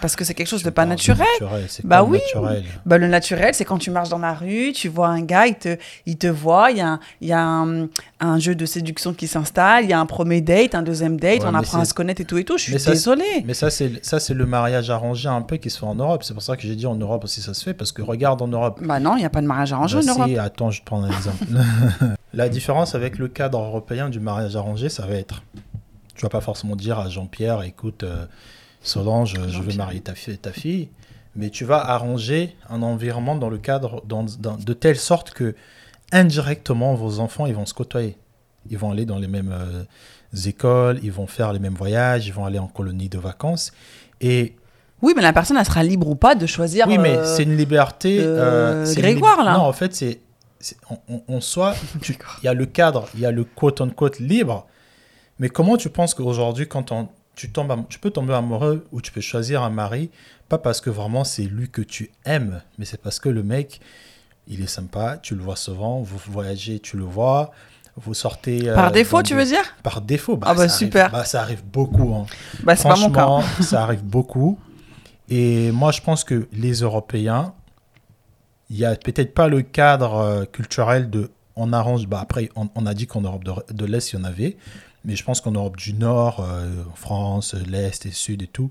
[0.00, 1.26] parce que c'est quelque chose de pas de naturel.
[1.68, 2.18] c'est Bah oui.
[2.34, 5.46] naturel Bah, le naturel, c'est quand tu marches dans la rue, tu vois un gars,
[5.46, 7.86] il te, il te voit, il y a, un, il y a un,
[8.18, 11.42] un jeu de séduction qui s'installe, il y a un premier date, un deuxième date,
[11.42, 12.58] Ouais, on apprend à se connaître et tout et tout.
[12.58, 13.14] Je suis Mais ça.
[13.44, 16.24] Mais ça, c'est ça, c'est le mariage arrangé un peu qui se fait en Europe.
[16.24, 18.42] C'est pour ça que j'ai dit en Europe aussi ça se fait, parce que regarde
[18.42, 18.80] en Europe.
[18.82, 20.28] Bah non, il n'y a pas de mariage arrangé Bah en Europe.
[20.28, 21.44] si, attends, je te prends un exemple.
[22.34, 25.42] La différence avec le cadre européen du mariage arrangé, ça va être.
[26.16, 28.24] Tu vas pas forcément dire à Jean-Pierre, écoute, euh,
[28.82, 30.88] Solange, je veux marier ta, fille- ta fille,
[31.34, 35.54] mais tu vas arranger un environnement dans le cadre, dans, dans- de telle sorte que
[36.12, 38.16] indirectement, vos enfants, ils vont se côtoyer.
[38.70, 39.84] Ils vont aller dans les mêmes euh,
[40.48, 43.72] écoles, ils vont faire les mêmes voyages, ils vont aller en colonie de vacances.
[44.20, 44.56] Et
[45.02, 46.86] Oui, mais la personne, elle sera libre ou pas de choisir.
[46.88, 48.18] oui, mais euh, c'est une liberté.
[48.20, 49.54] euh, une Grégoire, là.
[49.58, 50.20] Non, en fait, c'est.
[52.00, 54.66] tu- il y a le cadre, il y a le quote-unquote libre.
[55.38, 59.12] Mais comment tu penses qu'aujourd'hui, quand on- tu, tombes tu peux tomber amoureux ou tu
[59.12, 60.10] peux choisir un mari,
[60.48, 63.80] pas parce que vraiment c'est lui que tu aimes, mais c'est parce que le mec,
[64.48, 67.50] il est sympa, tu le vois souvent, vous voyagez, tu le vois,
[67.96, 68.68] vous sortez.
[68.70, 69.64] euh, Par défaut, tu des- veux dire?
[69.82, 71.10] Par défaut, bah, Ah bah, ça arrive- super.
[71.10, 72.14] bah, ça arrive beaucoup.
[72.14, 72.26] hein.
[72.62, 73.26] Bah, c'est pas mon cas.
[73.62, 74.58] Ça arrive beaucoup.
[75.28, 77.52] Et moi, je pense que les Européens,
[78.70, 82.06] il y a peut-être pas le cadre euh, culturel de on arrange.
[82.06, 84.56] Bah après, on, on a dit qu'en Europe de, de l'Est, il y en avait.
[85.06, 88.70] Mais je pense qu'en Europe du Nord, euh, en France, l'Est et Sud et tout,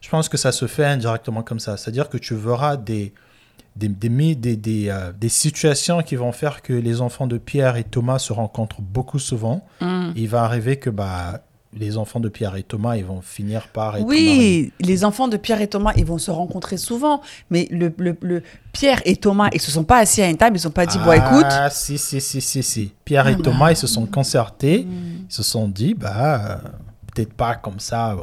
[0.00, 1.76] je pense que ça se fait indirectement comme ça.
[1.76, 3.12] C'est-à-dire que tu verras des,
[3.74, 7.76] des, des, des, des, euh, des situations qui vont faire que les enfants de Pierre
[7.76, 9.66] et Thomas se rencontrent beaucoup souvent.
[9.80, 10.12] Hmm.
[10.14, 11.42] Il va arriver que bah,
[11.76, 14.26] les enfants de Pierre et Thomas, ils vont finir par être mariés.
[14.28, 17.20] Oui, les enfants de Pierre et Thomas, ils vont se rencontrer souvent.
[17.50, 20.56] Mais le, le, le- Pierre et Thomas, ils se sont pas assis à une table,
[20.56, 21.46] ils se sont pas dit, bon, écoute.
[21.50, 22.92] Ah, si, si, si, si, si.
[23.04, 23.42] Pierre et Ah.
[23.42, 24.84] Thomas, ils se sont concertés.
[24.84, 25.24] Hmm.
[25.28, 26.68] Ils se sont dit, bah, euh,
[27.14, 28.16] peut-être pas comme ça.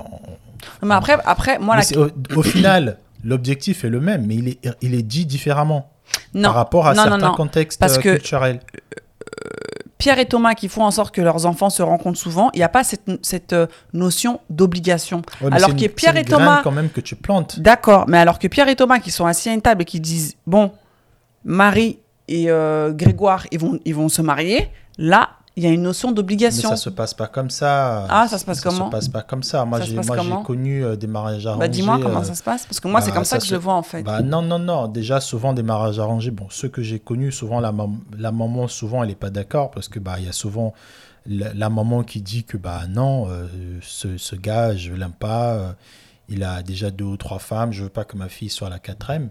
[0.83, 1.99] Mais après, après moi, la...
[1.99, 5.91] au, au final, l'objectif est le même, mais il est, il est dit différemment
[6.33, 7.33] non, par rapport à non, certains non.
[7.35, 8.59] contextes Parce euh, que- culturels.
[10.01, 12.63] Pierre et Thomas qui font en sorte que leurs enfants se rencontrent souvent, il n'y
[12.63, 15.21] a pas cette, cette euh, notion d'obligation.
[15.41, 17.59] Ouais, alors que Pierre et Thomas- quand même que tu plantes.
[17.59, 19.99] D'accord, mais alors que Pierre et Thomas qui sont assis à une table et qui
[19.99, 20.71] disent, bon,
[21.43, 25.81] Marie et euh, Grégoire, ils vont, ils vont se marier, là, il y a une
[25.81, 26.69] notion Mais d'obligation.
[26.69, 28.05] ça se passe pas comme ça.
[28.09, 29.65] Ah, ça se passe Ça comment se passe pas comme ça.
[29.65, 29.95] Moi, Ça j'ai
[30.45, 31.59] connu euh, des mariages arrangés.
[31.59, 33.37] Bah, dis-moi comment euh, ça se passe, parce que moi, c'est bah, comme ça, ça
[33.39, 34.03] que se- je le vois en fait.
[34.03, 34.87] Bah non, non, non.
[34.87, 36.31] Déjà, souvent des mariages arrangés.
[36.31, 39.71] Bon, ceux que j'ai connus, souvent la, mam- la maman, souvent, elle n'est pas d'accord
[39.71, 40.73] parce que bah il y a souvent
[41.25, 43.45] la, la maman qui dit que bah non, euh,
[43.81, 45.53] ce, ce gars, je l'aime pas.
[45.53, 45.71] euh,
[46.29, 48.79] il a déjà deux ou trois femmes, je veux pas que ma fille soit la
[48.79, 49.27] quatrième.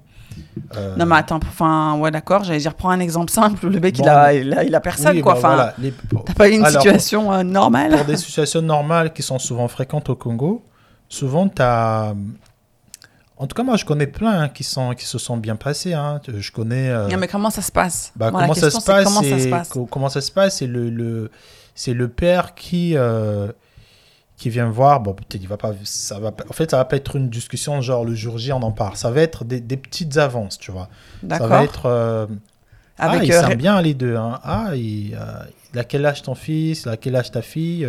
[0.76, 3.68] Euh, Non, mais attends, enfin, ouais, d'accord, j'allais dire, prends un exemple simple.
[3.68, 5.32] Le mec, il, a, il, a, il a personne, oui, quoi.
[5.34, 8.16] bah, Enfin, voilà, les- pour- t'as pas eu une Alors, situation euh, normale pour des
[8.16, 10.62] situations normales qui sont souvent fréquentes au Congo,
[11.08, 12.14] souvent tu as.
[13.36, 15.94] En tout cas, moi, je connais plein hein, qui, sont, qui se sont bien passés.
[15.94, 16.20] hein.
[16.28, 16.90] Je connais.
[16.90, 18.12] euh, Non, mais comment ça se passe?
[18.14, 19.68] bah, comment, ça se passe, comment ça se passe?
[19.70, 21.30] co- comment ça se passe C'est le, le,
[21.86, 22.96] le père qui,
[24.40, 25.00] qui vient voir.
[25.00, 25.72] Bon, peut-être il va pas.
[25.84, 28.62] Ça va, en fait, ça va pas être une discussion genre le jour J, on
[28.62, 28.96] en parle.
[28.96, 30.88] Ça va être des, des petites avances, tu vois.
[31.28, 31.86] Ça va être.
[31.86, 32.26] euh,
[32.98, 34.16] ah, Avec ils euh, s'aiment bien les deux.
[34.16, 34.40] Hein.
[34.42, 35.18] Ah, il, euh,
[35.72, 36.82] il a quel âge ton fils?
[36.84, 37.86] Il a quel âge ta fille?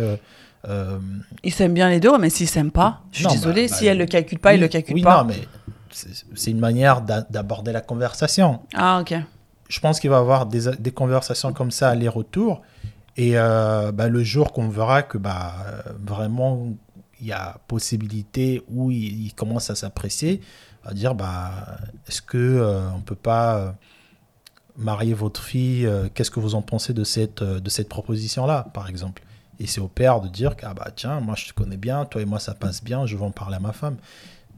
[0.68, 0.98] Euh,
[1.42, 3.74] ils s'aiment bien les deux, mais s'ils s'aiment pas, je suis Non, bah, désolée, bah,
[3.76, 5.24] si elle le calcule pas, il le calcule oui, pas.
[5.24, 5.40] non, mais
[5.90, 8.60] c'est une manière d'a- d'aborder la conversation.
[8.74, 9.14] Ah, ok.
[9.68, 12.60] je pense qu'il va y avoir des, des conversations comme ça aller-retour.
[13.16, 16.74] Et euh, bah, le jour qu'on verra que bah, euh, vraiment
[17.22, 20.40] il y a possibilité où il, commence à s'apprécier,
[20.84, 23.72] va dire bah, est-ce que euh, peut pas euh,
[24.76, 27.42] marier votre fille euh, Qu'est-ce que vous en pensez de cette,
[27.88, 29.22] proposition-là, par exemple?
[29.60, 32.24] Et c'est au père de dire ah tiens, moi je te connais bien, toi et
[32.24, 33.96] moi ça passe bien, je vais en parler à ma femme.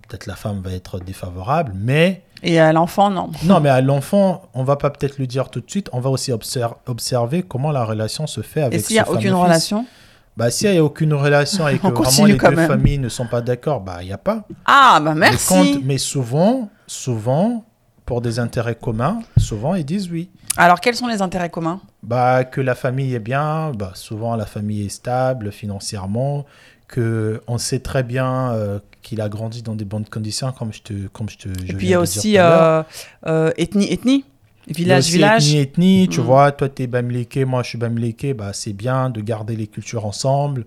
[0.08, 3.30] Peut-être la femme va être défavorable, mais Et à l'enfant, non.
[3.44, 5.88] non, mais à l'enfant, on va pas peut-être le dire tout de suite.
[5.92, 9.08] On va aussi obser- observer comment la relation se fait avec Et s'il y a
[9.08, 9.32] aucune fils.
[9.32, 9.86] relation?
[10.36, 12.66] Bah, s'il n'y a aucune relation et que vraiment les deux même.
[12.68, 14.46] familles ne sont pas d'accord, bah, il n'y a pas.
[14.66, 15.46] Ah, bah Mais, merci.
[15.48, 17.64] quand- mais souvent, souvent,
[18.04, 20.28] pour des intérêts communs, souvent, ils disent oui.
[20.56, 21.80] Alors, quels sont les intérêts communs?
[22.02, 26.44] Bah, que la famille est bien, bah, souvent la famille est stable financièrement,
[26.88, 30.82] que on sait très bien euh, qu'il a grandi dans des bonnes conditions, comme je
[30.82, 31.48] te, comme je te.
[31.48, 32.82] je Et puis, il y a aussi euh,
[33.26, 34.24] euh, ethnie, ethnie.
[34.66, 35.48] Village, village.
[35.48, 36.24] Ethnie, ethnie, tu Mm.
[36.24, 39.66] vois, toi tu es Bamileke, moi je suis Bamileke, bah, c'est bien de garder les
[39.66, 40.64] cultures ensemble.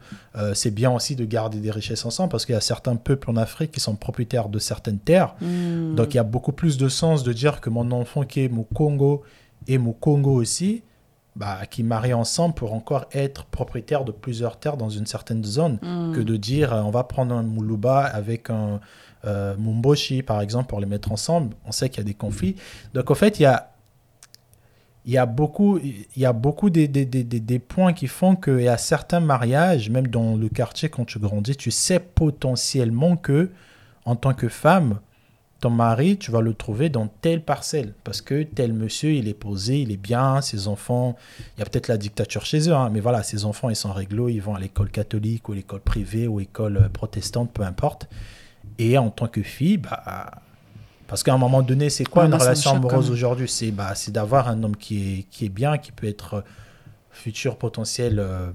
[0.53, 3.37] C'est bien aussi de garder des richesses ensemble parce qu'il y a certains peuples en
[3.37, 5.33] Afrique qui sont propriétaires de certaines terres.
[5.41, 5.95] Hmm.
[5.95, 8.49] Donc il y a beaucoup plus de sens de dire que mon enfant qui est
[8.49, 9.23] Mukongo
[9.67, 10.83] et Mukongo aussi,
[11.37, 15.77] bah, qui marient ensemble pour encore être propriétaire de plusieurs terres dans une certaine zone
[15.81, 16.11] Hmm.
[16.13, 18.79] que de dire euh, on va prendre un Muluba avec un
[19.25, 21.55] euh, Mumboshi par exemple pour les mettre ensemble.
[21.65, 22.55] On sait qu'il y a des conflits.
[22.93, 23.71] Donc en fait, il y a,
[25.05, 28.07] il y a beaucoup, il y a beaucoup des, des, des, des- des points qui
[28.07, 31.99] font qu'il y a certains mariages, même dans le quartier quand tu grandis, tu sais
[31.99, 33.49] potentiellement que
[34.05, 34.99] en tant que femme,
[35.59, 37.93] ton mari, tu vas le trouver dans telle parcelle.
[38.03, 41.15] Parce que tel monsieur, il est posé, il est bien, ses enfants,
[41.55, 43.91] il y a peut-être la dictature chez eux, hein, mais voilà, ses enfants, ils sont
[43.91, 48.07] réglo, ils vont à l'école catholique ou l'école privée ou école euh, protestante, peu importe.
[48.79, 50.31] Et en tant que fille, bah,
[51.07, 53.47] parce qu'à un moment donné, c'est quoi une relation amoureuse aujourd'hui?
[53.47, 56.41] C'est bah, d'avoir un homme qui est, qui est bien, qui peut être euh,
[57.09, 58.51] futur potentiel euh,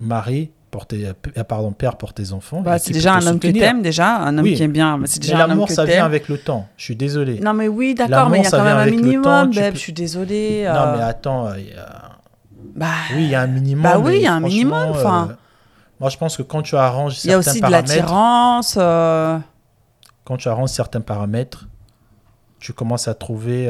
[0.00, 2.60] mari, pour tes, euh, pardon, père pour tes enfants.
[2.60, 3.62] Bah, c'est déjà un homme que soutenir.
[3.68, 4.16] t'aimes, déjà.
[4.18, 4.54] Un homme Oui.
[4.54, 4.98] qui aime bien.
[4.98, 6.68] mais C'est Mais déjà l'amour, que ça vient avec le temps.
[6.76, 7.40] Je suis désolé.
[7.40, 9.80] Non, mais oui, d'accord, mais il y a quand même un minimum, Beb, peux- je
[9.80, 10.64] suis désolée.
[10.66, 12.10] Non, euh, mais attends, euh, il y a-
[12.76, 13.82] bah, oui, il y a un minimum.
[13.82, 15.28] Bah oui, il y a un minimum, enfin.
[15.30, 15.34] euh,
[15.98, 18.74] moi, je pense que quand tu arranges il y a certains aussi de paramètres, l'attirance.
[18.80, 19.38] euh,
[20.24, 21.66] quand tu arranges certains paramètres,
[22.60, 23.68] tu commences à trouver,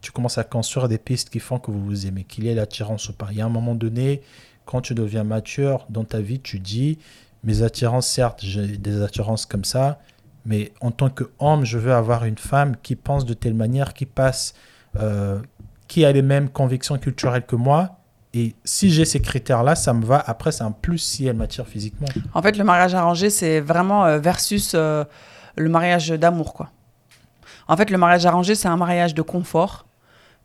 [0.00, 2.54] tu commences à construire des pistes qui font que vous vous aimez, qu'il y ait
[2.54, 3.26] l'attirance ou pas.
[3.32, 4.22] Il y a un moment donné,
[4.68, 6.98] quand tu deviens mature dans ta vie, tu dis,
[7.42, 9.98] mes attirances, certes, j'ai des attirances comme ça,
[10.44, 14.04] mais en tant qu'homme, je veux avoir une femme qui pense de telle manière, qui
[14.04, 14.52] passe,
[15.00, 15.40] euh,
[15.86, 17.96] qui a les mêmes convictions culturelles que moi.
[18.34, 20.22] Et si j'ai ces critères-là, ça me va.
[20.26, 22.08] Après, c'est un plus si elle m'attire physiquement.
[22.34, 25.02] En fait, le mariage arrangé, c'est vraiment euh, versus euh,
[25.56, 26.68] le mariage d'amour, quoi.
[27.68, 29.86] En fait, le mariage arrangé, c'est un mariage de confort,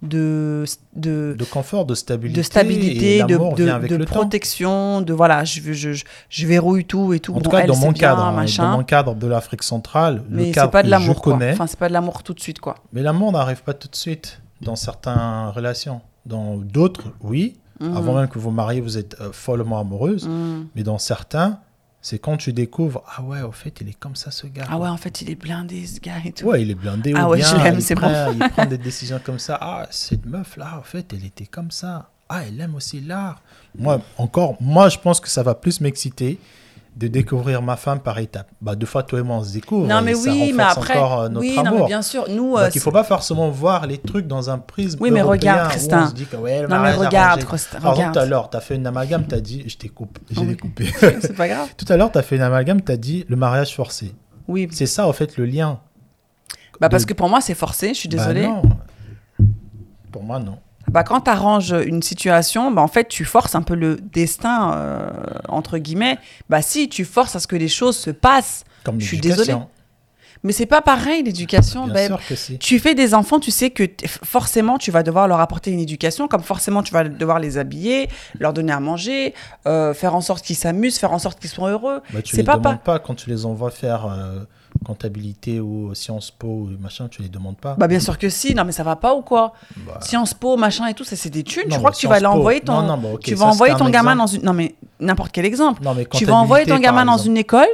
[0.04, 2.38] de, de, De confort, de stabilité.
[2.39, 7.34] de stabilité, de, le protection, de voilà, je, je, je, je verrouille tout et tout.
[7.34, 8.63] En tout Bon, cas, elle, dans mon cadre, hein, machin.
[8.72, 11.20] dans mon cadre de l'Afrique centrale, le mais cadre c'est pas de que l'amour, je
[11.22, 11.34] quoi.
[11.34, 12.76] connais, Enfin, c'est pas de l'amour tout de suite, quoi.
[12.92, 16.02] mais l'amour n'arrive pas tout de suite dans certaines relations.
[16.26, 17.58] Dans d'autres, oui.
[17.80, 17.98] Mhm.
[17.98, 20.28] Avant même que vous mariez, vous êtes euh, follement amoureuse.
[20.28, 20.68] Mhm.
[20.76, 21.60] Mais dans certains,
[22.04, 24.66] c'est quand tu découvres, ah ouais, au fait, il est comme ça ce gars.
[24.70, 26.46] Ah ouais, en fait, il est blindé, ce gars et tout.
[26.46, 28.78] Ouais, il est blindé Ah ou ouais, bien je l'aime, c'est prend, il prend des
[28.89, 29.58] décisions comme ça.
[29.62, 32.10] Ah, cette meuf-là, en fait, elle était comme ça.
[32.28, 33.42] Ah, elle aime aussi l'art.
[33.80, 36.39] Moi, encore, moi, je pense que ça va plus m'exciter
[36.96, 38.50] de découvrir ma femme par étapes.
[38.62, 39.88] Bah, deux fois, toi et moi, on se découvre.
[39.88, 41.80] Non, et mais ça oui, mais renforce après, encore euh, notre oui, non, amour.
[41.82, 44.60] mais bien sûr, nous, euh, Donc, il faut pas forcément voir les trucs dans un
[44.60, 47.48] prisme Oui, mais européen regarde, dit que, ouais, le non mais regarde, arrangé.
[47.48, 49.76] Christ- Par exemple, tout à l'heure, tu as fait une amalgame, tu as dit, je
[49.76, 50.48] t'ai coupé, je Oui.
[50.48, 50.86] l'ai coupé.
[51.22, 51.70] c'est pas grave.
[51.76, 54.14] tout à l'heure, tu as fait une amalgame, tu as dit le mariage forcé.
[54.48, 55.80] Oui, C'est ça, en fait, le lien.
[56.80, 57.90] bah parce que pour moi c'est forcé.
[57.90, 58.46] Je suis Bah désolée.
[58.48, 58.62] non.
[60.12, 60.60] Pour moi, non.
[60.94, 64.74] Bah, quand tu arranges une situation, bah, en fait, tu forces un peu le destin,
[64.76, 65.10] euh,
[65.50, 66.20] entre guillemets.
[66.50, 68.64] Bah, si, tu forces à ce que les choses se passent.
[68.84, 69.56] Comme Je suis désolée.
[70.44, 71.86] Mais c'est pas pareil, l'éducation.
[71.86, 72.60] Bien Ben, sûr que si.
[72.60, 76.28] tu fais des enfants, tu sais que forcément tu vas devoir leur apporter une éducation,
[76.28, 79.34] comme forcément tu vas devoir les habiller, leur donner à manger,
[79.68, 82.02] euh, faire en sorte qu'ils s'amusent, faire en sorte qu'ils soient heureux.
[82.12, 84.40] Bah, tu les pas demandes pas quand tu les envoies faire euh,
[84.86, 87.76] comptabilité ou Sciences Po ou machin, tu les demandes pas.
[87.78, 89.54] Bah bien sûr que si, non mais ça va pas ou quoi?
[89.86, 91.64] Bah, Sciences Po, machin et tout, ça c'est des thunes.
[91.70, 94.16] Tu crois que tu vas l'envoyer ton, Non, non, bah, tu vas envoyer ton gamin
[94.16, 95.82] dans une, non mais n'importe quel exemple.
[95.84, 97.68] non, mais Tu vas envoyer ton gamin dans une école,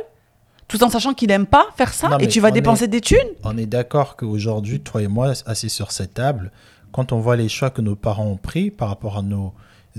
[0.67, 3.17] tout en sachant qu'il aime pas faire ça, et tu vas dépenser est- des thunes?
[3.43, 6.51] On est d'accord qu'aujourd'hui, toi et moi, assis sur cette table,
[6.91, 9.53] quand on voit les choix que nos parents ont pris par rapport à nos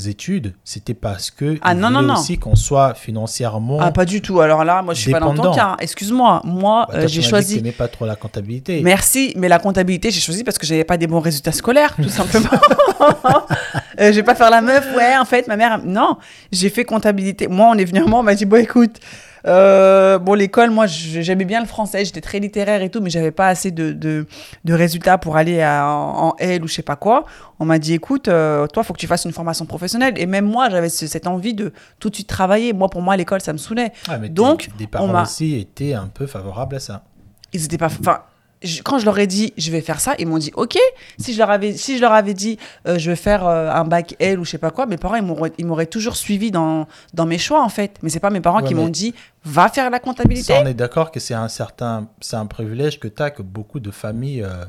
[0.09, 2.15] études, c'était parce que Ah, non, non, non.
[2.15, 3.79] aussi qu'on soit financièrement.
[3.81, 4.41] Ah pas du tout.
[4.41, 5.77] Alors là, moi je suis pas dans ton cas.
[5.81, 7.63] Excuse-moi, moi Bah, euh, j'ai m'as dit choisi.
[7.63, 8.81] que pas trop la comptabilité.
[8.83, 12.09] Merci, mais la comptabilité, j'ai choisi parce que j'avais pas des bons résultats scolaires, tout
[12.09, 12.49] simplement.
[14.01, 15.81] euh, je vais pas faire la meuf, ouais, en fait, ma mère.
[15.85, 16.17] Non,
[16.53, 17.49] j'ai fait comptabilité.
[17.49, 18.97] Moi, on est venu à moi, on m'a dit, bon, écoute,
[19.47, 23.31] euh, bon, l'école, moi, j'aimais bien le français, j'étais très littéraire et tout, mais j'avais
[23.31, 24.27] pas assez de, de,
[24.65, 27.25] de résultats pour aller à- en, en L ou je sais pas quoi.
[27.59, 30.15] On m'a dit, écoute, euh, toi, faut que tu fasses une formation professionnelle.
[30.17, 32.73] Et même moi, j'avais ce- cette envie de tout de suite travailler.
[32.73, 33.93] Moi, pour moi, l'école, ça me saoulait.
[34.09, 37.05] Ah, mais Donc, des parents aussi étaient un peu favorables à ça.
[37.53, 38.21] ils étaient pas enfin
[38.63, 40.77] je- quand je leur ai dit je vais faire ça ils m'ont dit ok
[41.19, 43.85] si je leur avais si je leur avais dit euh, je vais faire euh, un
[43.85, 45.17] bac L ou je sais pas quoi mes parents
[45.59, 47.97] ils m'auraient toujours suivi dans dans mes choix en fait.
[48.03, 50.53] Mais c'est pas mes parents Ouais, qui m'ont dit va faire la comptabilité.
[50.53, 53.43] Ça, on est d'accord que c'est un certain, c'est un privilège que tu as que
[53.43, 54.65] beaucoup de familles euh,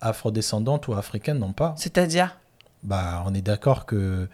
[0.00, 1.74] afrodescendantes ou africaines n'ont pas.
[1.78, 2.36] c'est-à-dire?
[2.82, 4.28] Bah, on est d'accord que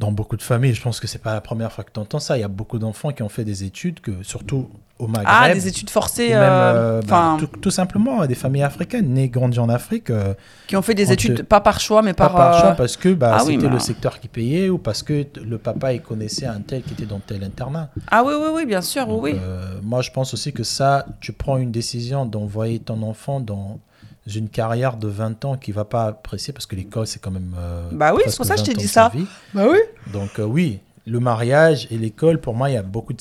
[0.00, 2.18] dans beaucoup de familles, je pense que c'est pas la première fois que tu entends
[2.20, 2.38] ça.
[2.38, 5.28] Il y a beaucoup d'enfants qui ont fait des études, que surtout au Maghreb.
[5.28, 9.28] ah des études forcées même, euh, euh, bah, tout, tout simplement des familles africaines nées
[9.30, 10.34] grandies en Afrique euh,
[10.66, 12.72] qui ont fait des études te- pas par choix mais pas par, par euh, choix
[12.72, 15.56] parce que bah, ah oui, c'était mais- le secteur qui payait ou parce que le
[15.56, 18.82] papa il connaissait un tel qui était dans tel internat ah oui oui oui bien
[18.82, 22.26] sûr Donc, oui oui euh, moi, je pense aussi que ça, tu prends une décision
[22.26, 23.78] d'envoyer ton enfant dans
[24.36, 27.54] une carrière de 20 ans qu'il va pas apprécier parce que l'école, c'est quand même.
[27.58, 29.10] euh, Bah oui, c'est pour ça que je t'ai 20 ans dit ça.
[29.14, 29.26] vie.
[29.54, 29.78] bah oui
[30.12, 33.20] Donc, euh, oui, le mariage et l'école, pour moi, il y a beaucoup de.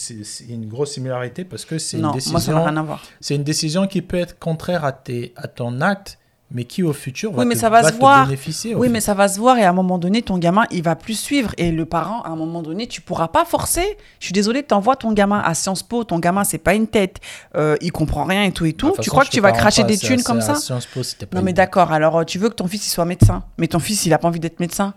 [0.50, 3.04] Une grosse similarité parce que c'est une, non moi ça n'a décision, rien à voir
[3.22, 6.19] c'est une décision qui peut être contraire à, tes, à ton acte,
[6.52, 8.26] mais qui au futur va, Oui, mais te, ça va se te voir.
[8.26, 8.74] bénéficier.
[8.76, 10.96] Oui, mais ça va se voir et à un moment donné, ton gamin, il va
[10.96, 11.52] plus suivre.
[11.58, 13.98] Et le parent, à un moment donné, tu pourras pas forcer.
[14.20, 16.88] Je suis désolée, tu envoies ton gamin à Sciences Po, ton gamin, c'est pas une
[16.88, 17.18] tête,
[17.56, 18.90] euh, il comprend rien et tout et De tout.
[18.92, 20.56] tu façon, crois que tu vas cracher des thunes comme ça?
[20.56, 23.06] Sciences Po, pas Non, mais d'accord, alors euh, tu veux que ton fils, il soit
[23.06, 23.44] médecin?
[23.60, 24.94] Mais ton fils, il a pas envie d'être médecin.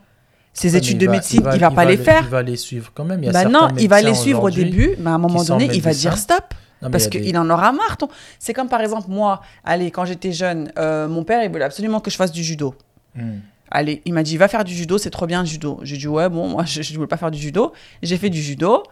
[0.54, 2.22] Ses Ouais, études de va- médecine, il va, il pas les le- faire.
[2.24, 3.20] Il va les suivre quand même.
[3.22, 5.42] Il y a Bah non, il va les suivre au début, mais à un moment
[5.44, 6.54] donné, il va dire stop.
[6.82, 7.96] Non, Parce des- qu'il en aura marre.
[7.96, 11.64] ton- C'est comme par exemple, moi, allez, quand j'étais jeune, euh, mon père, il voulait
[11.64, 12.74] absolument que je fasse du judo.
[13.14, 13.38] Hmm.
[13.70, 15.78] Allez, il m'a dit, va faire du judo, c'est trop bien le judo.
[15.82, 17.72] J'ai dit, ouais, bon, moi, je ne voulais pas faire du judo.
[18.02, 18.82] J'ai fait du judo.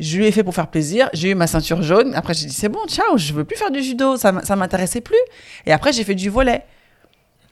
[0.00, 1.08] Je lui ai fait pour faire plaisir.
[1.12, 2.14] J'ai eu ma ceinture jaune.
[2.14, 4.16] Après, j'ai dit, c'est bon, ciao, je veux plus faire du judo.
[4.16, 5.16] Ça ça m'intéressait plus.
[5.66, 6.64] Et après, j'ai fait du volet.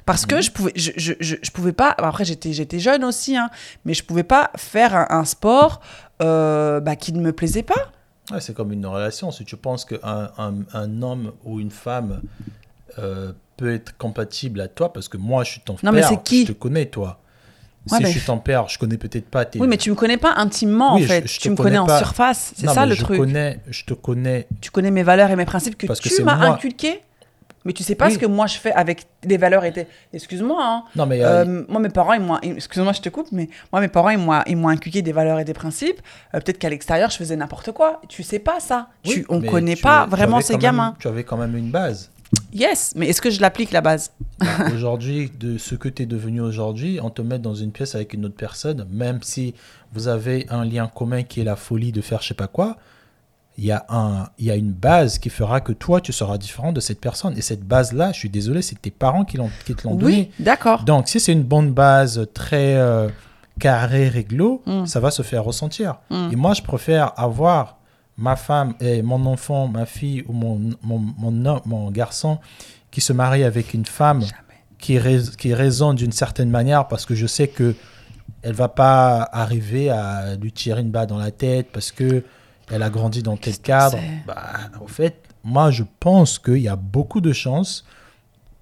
[0.06, 1.94] Parce que je pouvais, je, je, je, je pouvais pas.
[1.98, 3.48] Après, j'étais, j'étais jeune aussi, hein,
[3.84, 5.80] mais je pouvais pas faire un, un sport
[6.22, 7.92] euh, bah, qui ne me plaisait pas.
[8.32, 9.30] Ouais, c'est comme une relation.
[9.30, 12.20] Si tu penses qu'un un, un homme ou une femme
[12.98, 16.02] euh, peut être compatible à toi, parce que moi, je suis ton Non, père, mais
[16.02, 17.18] c'est qui je te connais, toi.
[17.90, 19.58] Ouais, si mais- je suis ton père, je connais peut-être pas tes...
[19.58, 21.26] Oui, mais tu me connais pas intimement, Oui, en fait.
[21.26, 22.52] je- tu me connais connais en surface.
[22.54, 23.16] C'est ça mais le je truc.
[23.18, 24.46] Connais, je te connais...
[24.60, 26.46] tu connais mes valeurs et mes principes que Parce tu m'as moi.
[27.64, 28.14] Mais tu sais pas Oui.
[28.14, 30.82] ce que moi je fais avec les valeurs et tes- Excuse-moi, hein.
[30.96, 31.22] Non, mais...
[31.22, 32.38] euh, Euh, moi, mes parents, ils m'ont.
[32.40, 35.38] Excuse-moi, je te coupe, mais moi, mes parents, ils m'ont, ils m'ont inculqué des valeurs
[35.38, 36.00] et des principes.
[36.34, 38.00] Euh, peut-être qu'à l'extérieur, je faisais n'importe quoi.
[38.08, 38.88] Tu sais pas ça.
[39.06, 40.96] oui, tu, on connaît tu- pas vraiment ces même- gamins.
[40.98, 42.10] tu avais quand même une base.
[42.52, 44.12] Yes, mais est-ce que je l'applique la base?
[44.74, 48.14] Aujourd'hui, de ce que tu es devenu aujourd'hui, on te met dans une pièce avec
[48.14, 49.54] une autre personne, même si
[49.92, 52.76] vous avez un lien commun qui est la folie de faire je sais pas quoi,
[53.58, 56.38] il y, a un, il y a une base qui fera que toi, tu seras
[56.38, 57.36] différent de cette personne.
[57.36, 60.00] Et cette base-là, je suis désolé, c'est tes parents qui, l'ont, qui te l'ont Oui,
[60.00, 60.30] donnée.
[60.38, 60.84] d'accord.
[60.84, 63.08] Donc, si c'est une bonne base très euh,
[63.58, 64.86] carré, réglo, Mm.
[64.86, 65.96] ça va se faire ressentir.
[66.10, 66.28] Mm.
[66.32, 67.76] Et moi, je préfère avoir
[68.16, 72.38] ma femme et mon enfant, ma fille ou mon, mon, mon, homme- mon garçon
[72.90, 74.22] qui se marie avec une femme
[74.78, 77.74] qui, rais- qui raisonne d'une certaine manière parce que je sais que
[78.42, 82.24] elle va pas arriver à lui tirer une balle dans la tête parce que
[82.70, 83.98] elle a grandi dans tel Qu'est-ce que cadre.
[84.26, 84.36] Bah,
[84.80, 87.84] au fait, moi, je pense qu'il y a beaucoup de chances.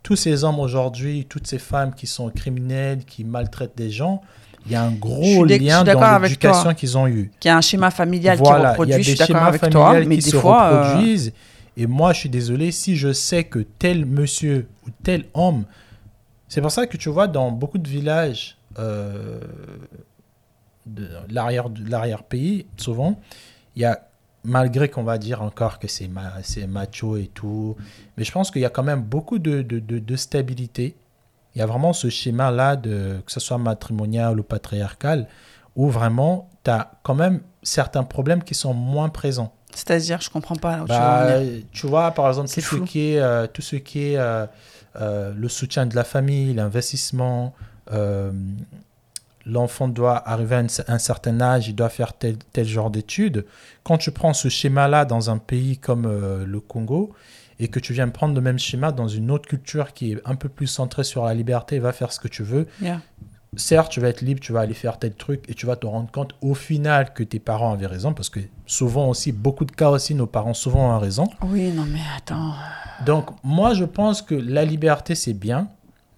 [0.02, 4.22] Tous ces hommes aujourd'hui, toutes ces femmes qui sont criminelles, qui maltraitent des gens,
[4.66, 7.30] il y a un gros lien dans l'éducation qu'ils ont eu.
[7.40, 9.18] Qu'il y a un schéma familial qui Voilà, il y reproduit, a je suis des
[9.18, 10.00] d'accord schémas avec toi.
[10.00, 10.62] Mais qui des se fois.
[10.64, 11.32] euh, reproduisent.
[11.76, 15.64] Et moi, je suis désolé, si je sais que tel monsieur ou tel homme
[16.48, 19.40] C'est pour ça que tu vois, dans beaucoup de villages euh,
[20.86, 23.20] de l'arrière-pays, souvent,
[23.78, 24.08] il y a,
[24.42, 26.32] malgré qu'on va dire encore que c'est ma-
[26.66, 27.76] macho et tout,
[28.16, 30.96] mais je pense qu'il y a quand même beaucoup de, de, de- de stabilité.
[31.54, 35.28] Il y a vraiment ce schéma-là, que ce soit matrimonial ou patriarcal,
[35.76, 39.52] où vraiment, tu as quand même certains problèmes qui sont moins présents.
[39.74, 40.78] C'est-à-dire, je comprends pas.
[40.78, 41.38] là où Bah,
[41.70, 44.46] tu vois, par exemple, C'est tout ce, qui est, euh, tout ce qui est euh,
[44.96, 47.54] euh, le soutien de la famille, l'investissement,
[47.92, 48.32] euh,
[49.48, 53.46] l'enfant doit arriver à un, certain âge, il doit faire tel, tel genre d'études.
[53.82, 57.12] Quand tu prends ce schéma-là dans un pays comme euh, le Congo
[57.58, 60.36] et que tu viens prendre le même schéma dans une autre culture qui est un
[60.36, 63.00] peu plus centrée sur la liberté, va faire ce que tu veux, Yeah.
[63.56, 65.86] certes, tu vas être libre, tu vas aller faire tel truc et tu vas te
[65.86, 69.72] rendre compte au final que tes parents avaient raison parce que souvent aussi, beaucoup de
[69.72, 71.28] cas aussi, nos parents souvent ont raison.
[71.42, 72.52] Oui, non, mais attends.
[73.06, 75.68] Donc, moi, je pense que la liberté, c'est bien,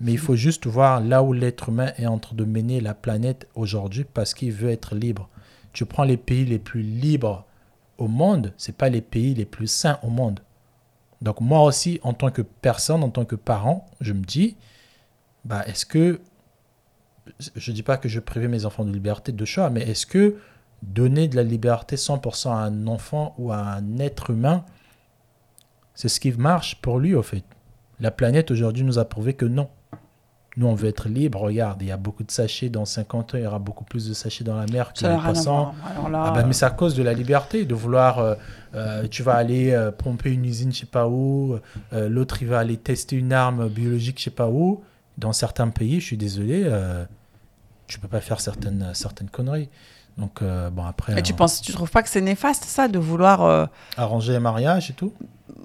[0.01, 2.95] mais il faut juste voir là où l'être humain est en train de mener la
[2.95, 5.29] planète aujourd'hui parce qu'il veut être libre.
[5.73, 7.45] Tu prends les pays les plus libres
[7.99, 10.41] au monde, c'est pas les pays les plus sains au monde.
[11.21, 14.57] Donc, moi aussi, en tant que personne, en tant que parent, je me dis,
[15.45, 16.21] bah, est-ce que,
[17.55, 20.37] je dis pas que je privais mes enfants de liberté de choix, mais est-ce que
[20.83, 24.65] donner de la liberté 100% à un enfant ou à un être humain,
[25.95, 27.45] c'est ce qui marche pour lui, au fait?
[28.01, 29.69] La planète aujourd'hui nous a prouvé que non.
[30.57, 31.41] Nous, on veut être libre.
[31.41, 32.69] Regarde, il y a beaucoup de sachets.
[32.69, 35.09] Dans 50 ans, il y aura beaucoup plus de sachets dans la mer que Ça
[35.09, 35.73] les.
[35.97, 38.19] Alors là, Ah bah, mais c'est à cause de la liberté, de vouloir.
[38.19, 38.35] euh,
[38.75, 41.59] euh, tu vas aller euh, pomper une usine, je sais pas où.
[41.93, 44.83] euh, L'autre, il va aller tester une arme biologique, je sais pas où.
[45.19, 47.05] Dans certains pays, je suis désolé, euh,
[47.87, 49.69] tu peux pas faire certaines, certaines conneries.
[50.21, 52.89] Donc, euh, bon, après, Et tu euh, penses, tu trouves pas que c'est néfaste ça
[52.89, 53.65] de vouloir euh,
[53.97, 55.13] arranger les mariages et tout?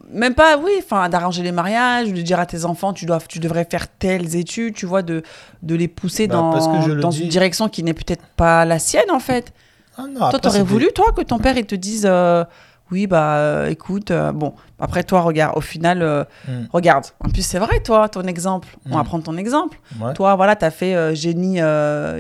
[0.09, 3.39] même pas, oui, enfin, d'arranger les mariages, de dire à tes enfants, tu dois, tu
[3.39, 5.23] devrais faire telles études, tu vois, de,
[5.61, 7.93] de les pousser Bah, dans, parce que je le dans dis- une direction qui n'est
[7.93, 9.51] peut-être pas la sienne en fait.
[9.97, 12.45] Ah non, toi, après, t'aurais voulu, toi, que ton père il te dise, euh,
[12.91, 17.05] oui, bah, écoute, bon, après toi, regarde, au final, Hmm, regarde.
[17.19, 18.69] En plus, c'est vrai, toi, ton exemple.
[18.89, 19.05] On va Mm.
[19.05, 19.79] prendre ton exemple.
[19.99, 21.59] ouais, Toi, voilà, t'as fait génie,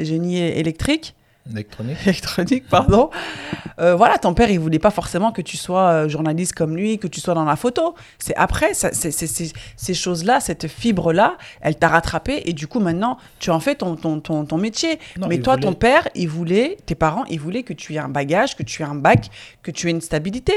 [0.03, 1.15] génie électrique.
[1.51, 1.97] Électronique.
[2.05, 3.09] électronique, pardon.
[3.79, 6.97] Euh, voilà, ton père, il voulait pas forcément que tu sois euh, journaliste comme lui,
[6.97, 7.95] que tu sois dans la photo.
[8.19, 12.67] C'est après, ça- c'est- c'est- c'est- ces choses-là, cette fibre-là, elle t'a rattrapé et du
[12.67, 14.99] coup, maintenant, tu en fais ton, ton, ton, ton métier.
[15.19, 17.99] Non, Mais toi, voulait- ton père, il voulait, tes parents, ils voulaient que tu aies
[17.99, 19.29] un bagage, que tu aies un bac,
[19.61, 20.53] que tu aies une stabilité.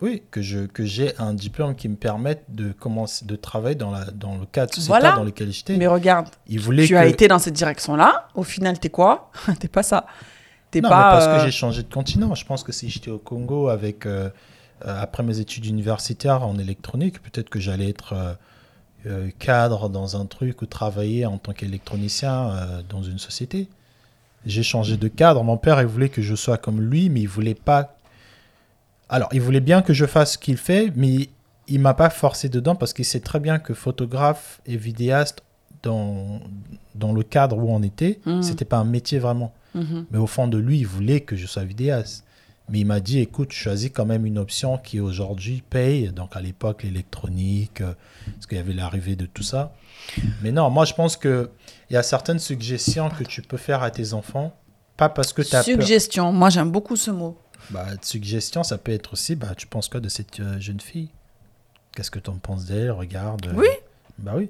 [0.00, 3.90] Oui, que je que j'ai un diplôme qui me permette de commencer de travailler dans
[3.90, 5.16] la dans le cadre sociétal Voilà.
[5.16, 5.76] dans lequel j'étais.
[5.76, 8.28] Mais regarde, Il voulait tu que as été dans cette direction-là.
[8.34, 9.30] Au final, t'es quoi?
[9.60, 10.06] T'es pas ça.
[10.70, 10.96] T'es non, pas.
[10.96, 12.34] mais parce euh, que j'ai changé de continent.
[12.34, 14.28] Je pense que si j'étais au Congo avec euh,
[14.86, 18.32] euh, après mes études universitaires en électronique, peut-être que j'allais être euh,
[19.06, 23.68] euh, cadre dans un truc ou travailler en tant qu'électronicien euh, dans une société.
[24.46, 25.42] J'ai changé de cadre.
[25.42, 27.96] Mon père, il voulait que je sois comme lui, mais il voulait pas.
[29.08, 31.28] Alors, il voulait bien que je fasse ce qu'il fait, mais
[31.66, 35.42] il m'a pas forcé dedans parce qu'il sait très bien que photographe et vidéaste
[35.82, 36.40] dans
[36.94, 38.42] dans le cadre où on était, Mhm.
[38.42, 39.52] c'était pas un métier vraiment.
[39.74, 40.06] mhm.
[40.10, 42.24] Mais au fond de lui, il voulait que je sois vidéaste.
[42.70, 46.08] Mais il m'a dit, écoute, choisis quand même une option qui aujourd'hui paye.
[46.12, 47.94] Donc à l'époque, l'électronique, euh,
[48.34, 49.72] parce qu'il y avait l'arrivée de tout ça.
[50.42, 51.48] Mais non, moi je pense qu'il
[51.90, 54.54] y a certaines suggestions que tu peux faire à tes enfants.
[54.96, 55.74] Pas parce que tu as peur.
[55.80, 56.32] Suggestion.
[56.32, 57.38] Moi, j'aime beaucoup ce mot.
[57.70, 61.08] Bah, suggestion, ça peut être aussi, bah, tu penses quoi de cette euh, jeune fille?
[61.94, 62.90] Qu'est-ce que tu en penses d'elle?
[62.90, 63.46] Regarde.
[63.46, 63.66] euh, Oui.
[64.18, 64.48] Bah oui.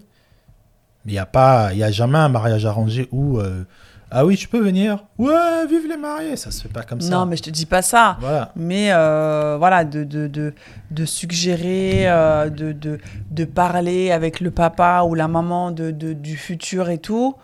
[1.05, 3.39] Mais il n'y a, pas- il a jamais un mariage arrangé où.
[3.39, 3.65] euh,
[4.11, 5.05] ah oui, tu peux venir?
[5.19, 7.11] Ouais, vive les mariés Ça se fait pas comme ça.
[7.11, 8.17] Non, mais je te dis pas ça.
[8.21, 8.53] Voilà.
[8.57, 10.55] Mais euh, voilà, de, de, de,
[10.91, 12.99] de suggérer, euh, de, de,
[13.31, 17.35] de parler avec le papa ou la maman de, de- du futur et tout,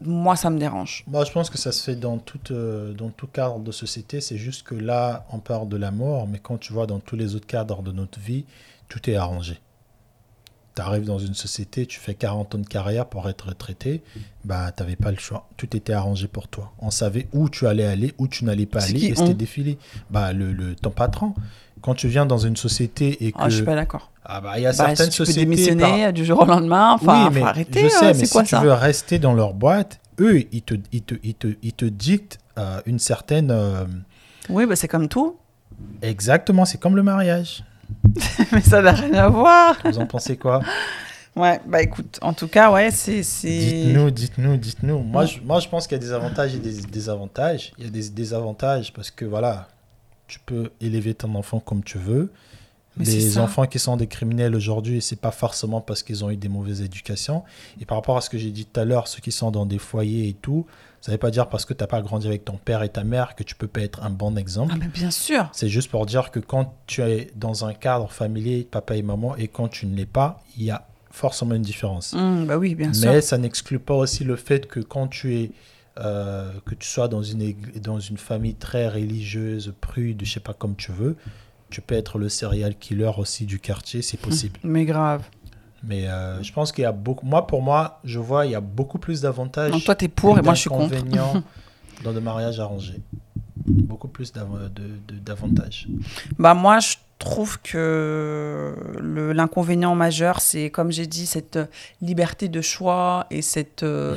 [0.00, 1.04] moi, ça me dérange.
[1.08, 4.20] Moi, je pense que ça se fait dans tout, euh, dans tout cadre de société.
[4.20, 7.16] C'est juste que là, on parle de la mort, mais quand tu vois dans tous
[7.16, 8.44] les autres cadres de notre vie,
[8.88, 9.58] tout est arrangé.
[10.76, 14.04] Tu arrives dans une société, tu fais 40 ans de carrière pour être retraité,
[14.44, 15.48] bah, tu n'avais pas le choix.
[15.56, 16.72] Tout était arrangé pour toi.
[16.78, 19.78] On savait où tu allais aller, où tu n'allais pas aller, et c'était défilé.
[20.10, 21.34] Bah, le, le, ton patron.
[21.88, 23.38] Quand tu viens dans une société et que.
[23.40, 24.10] Ah, je suis pas d'accord.
[24.26, 25.40] Ah, bah, il y a Bah, certaines si tu peux sociétés.
[25.46, 27.80] démissionner par- du jour au lendemain, enfin, oui, mais faut arrêter.
[27.84, 30.42] je sais, euh, mais c'est quoi si ça tu veux rester dans leur boîte, eux,
[30.52, 33.50] ils te, ils te, ils te, ils te dictent euh, une certaine.
[33.50, 33.86] euh,
[34.50, 35.36] Oui, bah, c'est comme tout.
[36.02, 37.64] exactement, c'est comme le mariage.
[38.52, 39.76] mais ça n'a rien à voir.
[39.82, 40.60] Vous en pensez quoi?
[41.36, 43.22] Ouais, bah écoute, en tout cas, ouais, c'est.
[43.22, 44.98] c'est- Dites-nous, dites-nous, dites-nous.
[44.98, 45.26] Moi, Ouais.
[45.28, 47.72] je, moi, je pense qu'il y a des avantages et des désavantages.
[47.78, 49.68] Il y a des désavantages parce que voilà,
[50.28, 52.30] tu peux élever ton enfant comme tu veux,
[52.96, 56.36] Mais les enfants qui sont des criminels aujourd'hui, c'est pas forcément parce qu'ils ont eu
[56.36, 57.44] des mauvaises éducations.
[57.80, 59.66] Et par rapport à ce que j'ai dit tout à l'heure, ceux qui sont dans
[59.66, 60.66] des foyers et tout,
[61.00, 63.34] ça veut pas dire parce que t'as pas grandi avec ton père et ta mère
[63.36, 64.72] que tu peux pas être un bon exemple.
[64.74, 65.48] Ah, mais bien sûr.
[65.52, 69.36] C'est juste pour dire que quand tu es dans un cadre familier, papa et maman,
[69.36, 72.14] et quand tu ne l'es pas, il y a forcément une différence.
[72.14, 73.10] Hum, bah oui, bien sûr.
[73.10, 75.50] Mais ça n'exclut pas aussi le fait que quand tu es
[75.98, 80.54] euh, que tu sois dans une dans une famille très religieuse, prude, je sais pas
[80.54, 81.16] comme tu veux,
[81.70, 84.58] tu peux être le serial killer aussi du quartier, c'est possible.
[84.64, 85.22] Mais grave.
[85.84, 87.24] Mais euh, je pense qu'il y a beaucoup.
[87.24, 89.70] Moi, pour moi, je vois il y a beaucoup plus d'avantages.
[89.70, 90.94] Donc toi, t'es pour et moi, je suis contre.
[92.04, 92.94] dans le mariage arrangé.
[93.66, 95.88] Beaucoup plus d'avantages.
[96.38, 98.74] Bah moi, je trouve que
[99.34, 101.66] l'inconvénient majeur, c'est comme j'ai dit, cette euh,
[102.00, 104.16] liberté de choix et cette, euh,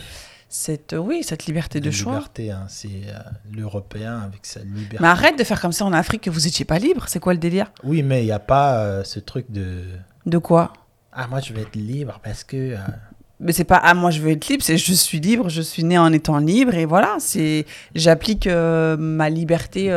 [0.52, 2.16] cette, oui, cette liberté de choix.
[2.16, 3.18] liberté, hein, c'est euh,
[3.52, 4.98] l'Européen avec sa liberté.
[5.00, 7.06] Mais arrête de faire comme ça en Afrique que vous étiez pas libre.
[7.08, 7.72] C'est quoi le délire?
[7.84, 9.84] Oui, mais il n'y a pas euh, ce truc de
[10.26, 10.74] De quoi?
[11.14, 12.58] Ah, moi, je vais être libre parce que.
[12.74, 12.78] euh,
[13.40, 15.84] Mais c'est pas ah moi je veux être libre, c'est je suis libre, je suis
[15.84, 19.90] né en étant libre et voilà, c'est j'applique euh, ma liberté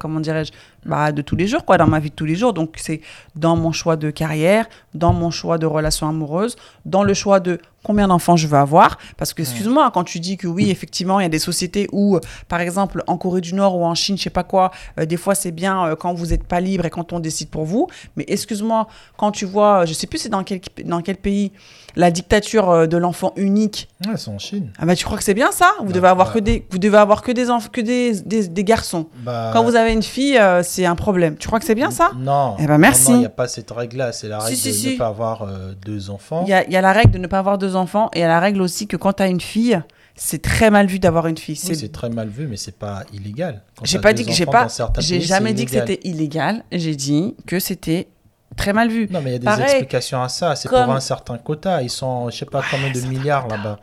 [0.00, 0.52] comment dirais-je
[0.84, 2.52] bah, de tous les jours quoi dans ma vie de tous les jours.
[2.52, 3.00] Donc c'est
[3.36, 7.58] dans mon choix de carrière, dans mon choix de relation amoureuse, dans le choix de
[7.82, 11.22] combien d'enfants je veux avoir parce que excuse-moi quand tu dis que oui effectivement il
[11.22, 14.18] y a des sociétés où euh, par exemple en Corée du Nord ou en Chine
[14.18, 16.84] je sais pas quoi euh, des fois c'est bien euh, quand vous n'êtes pas libre
[16.84, 20.28] et quand on décide pour vous mais excuse-moi quand tu vois je sais plus c'est
[20.28, 21.52] dans quel dans quel pays
[21.96, 24.70] la dictature de l'enfant unique Ouais, c'est en Chine.
[24.78, 25.72] ah bah tu crois que c'est bien ça?
[25.80, 26.34] Vous Bah, devez avoir bah.
[26.34, 29.06] que des vous devez avoir que des que des, des, des garçons.
[29.24, 31.36] Bah, Quand vous avez une fille, euh, c'est un problème.
[31.36, 32.12] Tu crois que c'est bien ça?
[32.16, 32.54] Non.
[32.60, 33.10] Eh ben, merci.
[33.10, 34.12] Non, il n'y a pas cette règle-là.
[34.12, 34.92] C'est la règle si, de si.
[34.92, 35.46] ne pas avoir
[35.84, 36.44] deux enfants.
[36.46, 38.40] Il y y a la règle de ne pas avoir deux enfants et a la
[38.40, 39.80] règle aussi que quand tu as une fille,
[40.14, 41.56] c'est très mal vu d'avoir une fille.
[41.56, 43.62] C'est très mal vu, mais c'est pas illégal.
[43.84, 44.68] J'ai pas dit que j'ai pas
[44.98, 48.08] j'ai jamais dit que c'était illégal, j'ai dit que c'était
[48.56, 49.08] très mal vu.
[49.10, 50.56] Non, mais il y a des Pareil, explications à ça.
[50.56, 51.82] C'est comme- pour un certain quota.
[51.82, 53.78] Ils sont, je sais pas combien de milliards là-bas.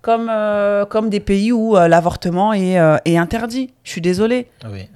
[0.00, 3.72] Comme euh, comme des pays où euh, l'avortement est, euh, est interdit.
[3.84, 4.48] Je suis désolée.
[4.68, 4.88] Oui.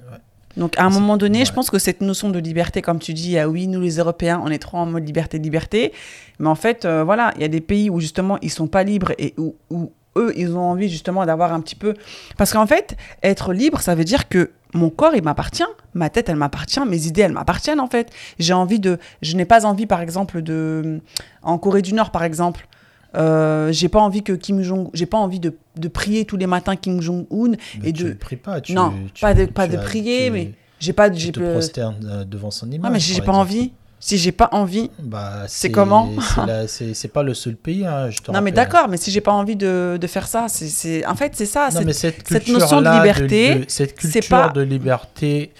[0.57, 3.37] Donc à un moment donné, je pense que cette notion de liberté, comme tu dis,
[3.37, 5.93] ah oui, nous les Européens, on est trop en mode liberté, liberté.
[6.39, 8.83] Mais en fait, euh, voilà, il y a des pays où justement ils sont pas
[8.83, 11.93] libres et où, où eux, ils ont envie justement d'avoir un petit peu.
[12.37, 16.29] Parce qu'en fait, être libre, ça veut dire que mon corps, il m'appartient, ma tête,
[16.29, 18.11] elle m'appartient, mes idées, elles m'appartiennent en fait.
[18.39, 18.97] J'ai envie de.
[19.21, 21.01] Je n'ai pas envie, par exemple, de.
[21.43, 22.67] En Corée du Nord, par exemple.
[23.15, 26.47] Euh, j'ai pas envie que Kim Jong, j'ai pas envie de, de prier tous les
[26.47, 27.53] matins Kim Jong Un
[27.83, 28.61] et tu de ne pries pas.
[28.61, 32.23] Tu, non tu- pas de pas de prier mais j'ai pas Tu te prosternes euh,
[32.25, 32.83] devant son image.
[32.89, 33.71] Ouais, mais j'ai pas envie.
[33.99, 34.91] Si j'ai pas envie.
[34.99, 36.11] Bah, C'est comment
[36.67, 39.31] c'est pas le seul pays, hein, je te Non, mais d'accord, mais si j'ai pas
[39.31, 41.03] envie de, de faire ça, c'est-.
[41.07, 41.69] En fait, c'est ça.
[41.73, 45.51] Non, mais cette, cette notion de liberté, de- cette culture pas- de liberté.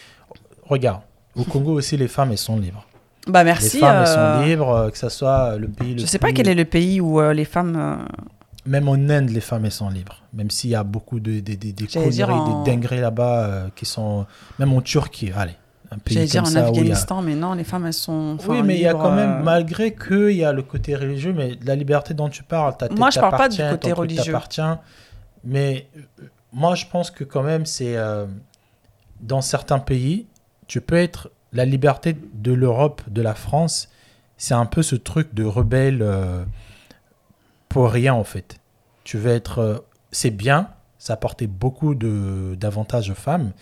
[0.64, 1.02] Regarde,
[1.36, 2.86] au Congo aussi, les femmes, elles sont libres.
[3.28, 3.80] Bah, Les merci.
[3.80, 6.32] femmes, elles euh, sont libres, euh, que ce soit le pays le Je sais pas
[6.32, 7.76] quel est le pays où euh, les femmes.
[7.76, 7.96] euh,
[8.66, 10.22] Même en Inde, les femmes, elles sont libres.
[10.34, 13.68] Même s'il y a beaucoup de, de, de- dire conneries, en- des dingueries là-bas euh,
[13.76, 14.26] qui sont.
[14.60, 15.56] Même en Turquie, allez.
[15.90, 18.36] Un pays J'allais dire en a- Afghanistan, mais non, les femmes, elles sont.
[18.38, 20.96] enfin, Oui, mais il y a quand même, euh, malgré qu'il y a le côté
[20.96, 24.36] religieux, mais la liberté dont tu parles, ta Moi, je parle pas du côté religieux.
[25.44, 26.02] Mais euh,
[26.52, 28.26] moi, je pense que quand même, c'est euh,
[29.22, 30.28] dans certains pays,
[30.68, 33.90] tu peux être la liberté de l'Europe, de la France,
[34.38, 36.46] c'est un peu ce truc de rebelle euh,
[37.68, 38.60] pour rien en fait.
[39.04, 39.80] Tu veux être, euh,
[40.12, 43.54] c'est bien, ça apportait beaucoup de d'avantages aux femmes,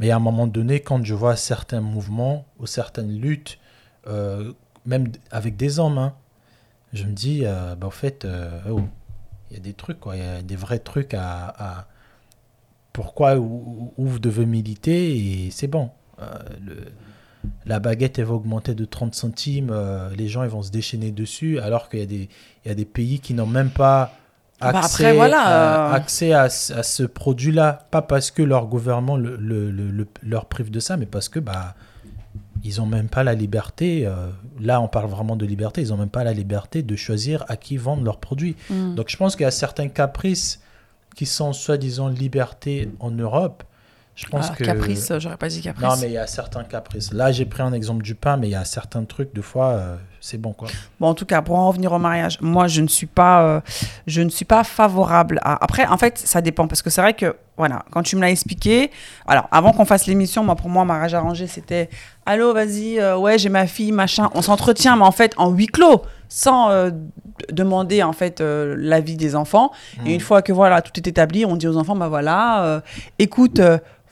[0.00, 3.60] mais à un moment donné, quand je vois certains mouvements ou certaines luttes,
[4.08, 4.52] euh,
[4.84, 6.14] même avec des hommes, hein,
[6.92, 8.26] je me dis, bah, au fait,
[8.68, 8.80] oh,
[9.50, 11.86] il y a des trucs, il y a des vrais trucs à,
[12.92, 15.90] pourquoi où, où vous devez militer et c'est bon.
[17.66, 21.10] La baguette elle va augmenter de 30 centimes, euh, les gens ils vont se déchaîner
[21.10, 22.28] dessus, alors qu'il y a des,
[22.64, 24.12] il y a des pays qui n'ont même pas
[24.60, 25.94] Bah accès, après, voilà, à, euh.
[25.94, 27.86] accès à, ce- à ce produit-là.
[27.90, 31.28] Pas parce que leur gouvernement le, le- le- le- leur prive de ça, mais parce
[31.28, 31.74] que bah,
[32.62, 34.06] ils n'ont même pas la liberté.
[34.06, 34.28] euh,
[34.58, 37.56] là, on parle vraiment de liberté, ils n'ont même pas la liberté de choisir à
[37.56, 38.56] qui vendre leurs produits.
[38.70, 38.94] hmm.
[38.94, 40.60] Donc je pense qu'il y a certains caprices
[41.14, 43.64] qui sont soi-disant liberté en Europe.
[44.16, 44.62] Je pense Ah, que...
[44.64, 45.84] Caprice, j'aurais pas dit caprice.
[45.88, 47.12] Non, mais il y a certains caprices.
[47.12, 49.70] Là, j'ai pris un exemple du pain, mais il y a certains trucs, de fois,
[49.70, 50.68] euh, c'est bon, quoi.
[51.00, 53.60] Bon, en tout cas, pour en revenir au mariage, moi, je ne suis pas, euh,
[54.06, 55.62] je ne suis pas favorable à.
[55.64, 58.30] Après, en fait, ça dépend parce que c'est vrai que, voilà, quand tu me l'as
[58.30, 58.92] expliqué,
[59.26, 61.88] alors avant qu'on fasse l'émission, moi, pour moi, mariage arrangé, c'était,
[62.24, 65.66] allô, vas-y, euh, ouais, j'ai ma fille, machin, on s'entretient, mais en fait, en huis
[65.66, 66.02] clos,
[66.36, 66.90] sans euh,
[67.52, 69.70] demander en fait euh, l'avis des enfants.
[70.04, 72.80] Et une fois que voilà, tout est établi, on dit aux enfants, bah voilà, euh,
[73.20, 73.60] écoute.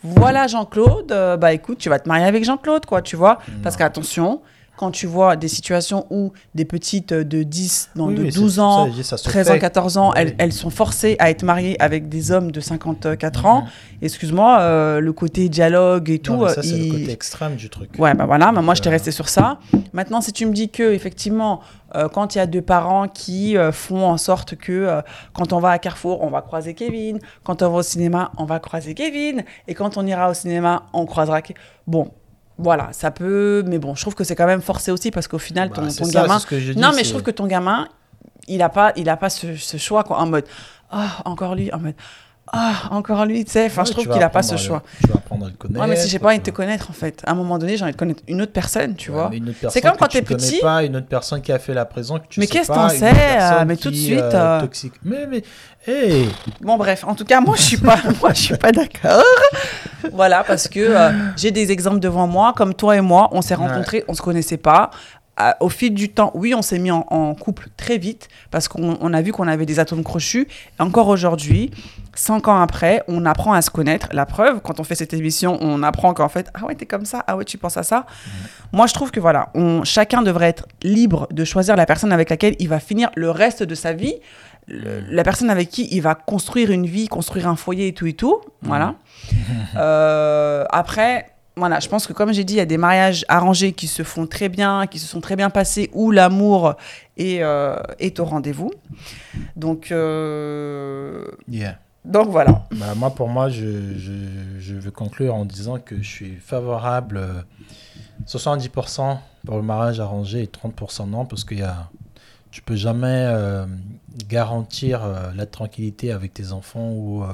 [0.04, 1.08] voilà Jean-Claude,
[1.40, 3.38] bah écoute, tu vas te marier avec Jean-Claude, quoi, tu vois.
[3.64, 4.40] Parce qu'attention,
[4.76, 8.38] quand tu vois des situations où des petites de 10, non, Oui, de oui, c'est-
[8.40, 9.58] 12 ça, ans, je ça se 13 ans, fait.
[9.60, 10.14] 14 ans, Oui.
[10.16, 13.60] elles, elles sont forcées à être mariées avec des hommes de 54 ans.
[13.62, 13.68] Mhm.
[14.02, 16.32] Excuse-moi, le côté dialogue et tout.
[16.34, 17.90] Non, mais ça, c'est le il- côté extrême du truc.
[17.98, 19.58] Ouais, bah voilà, bah moi j'étais euh, restée sur ça.
[19.92, 21.60] Maintenant, si tu me dis que, effectivement,
[21.95, 25.03] euh, quand il y a deux parents qui euh, font en sorte que euh,
[25.34, 28.45] quand on va à Carrefour, on va croiser Kevin, quand on va au cinéma, on
[28.45, 31.40] va croiser Kevin, et quand on ira au cinéma, on croisera.
[31.40, 31.55] Ke-
[31.86, 32.11] Bon,
[32.59, 33.62] voilà, ça peut.
[33.66, 35.82] Mais bon, je trouve que c'est quand même forcé aussi parce qu'au final, Bah, ton,
[35.88, 36.34] ton ça, gamin.
[36.38, 37.88] c'est ce que je dis, non, mais je trouve que ton gamin,
[38.49, 40.45] il n'a pas, il a pas ce, ce choix, quoi, en mode
[40.90, 41.95] Ah, encore lui, en mode
[42.55, 43.66] Ah, encore lui, tu sais.
[43.66, 44.82] Enfin, Ouais, je trouve qu'il n'a pas ce à le- choix.
[45.01, 45.80] Tu vas apprendre à le connaître.
[45.80, 47.34] Ouais, mais si j'ai pas envie de te tu vas- connaître, en fait, à un
[47.34, 49.28] moment donné, j'ai envie de connaître une autre personne, tu Ouais, vois.
[49.30, 50.59] mais une autre C'est comme quand que tu t'es connais petit.
[50.61, 52.88] Pas, une autre personne qui a fait la prison que tu Mais qu'est-ce pas, t'en
[52.90, 54.95] sais, euh, mais tout de suite, euh, euh, toxique.
[55.05, 55.43] Mais, mais,
[55.86, 56.28] hey,
[56.61, 59.22] Bon bref, en tout cas moi je suis pas moi je suis pas d'accord.
[60.12, 63.55] voilà parce que euh, j'ai des exemples devant moi comme toi et moi, on s'est
[63.55, 64.90] rencontrés, on se connaissait pas.
[65.36, 68.68] À- au fil du temps, oui, on s'est mis en, en couple très vite parce
[68.68, 70.46] qu'on on a vu qu'on avait des atomes crochus.
[70.78, 71.70] Encore aujourd'hui,
[72.14, 74.08] cinq ans après, on apprend à se connaître.
[74.12, 77.06] La preuve, quand on fait cette émission, on apprend qu'en fait, ah ouais, t'es comme
[77.06, 78.04] ça, ah ouais, tu penses à ça.
[78.72, 82.28] Moi, je trouve que voilà, on, chacun devrait être libre de choisir la personne avec
[82.28, 84.16] laquelle il va finir le reste de sa vie,
[84.68, 88.06] le- la personne avec qui il va construire une vie, construire un foyer et tout
[88.06, 88.36] et tout.
[88.60, 88.96] Voilà.
[89.76, 91.26] Euh, après,
[91.57, 94.03] voilà, je pense que comme j'ai dit, il y a des mariages arrangés qui se
[94.03, 96.74] font très bien, qui se sont très bien passés, où l'amour
[97.18, 98.70] est, euh, est au rendez-vous.
[99.55, 101.78] Donc, euh, yeah.
[102.07, 102.66] donc voilà.
[102.72, 104.12] Bah, moi, pour moi, je, je,
[104.59, 107.42] je veux conclure en disant que je suis favorable euh,
[108.26, 111.90] 70% pour le mariage arrangé et 30% non, parce que y a,
[112.50, 113.66] tu peux jamais euh,
[114.26, 117.24] garantir euh, la tranquillité avec tes enfants ou.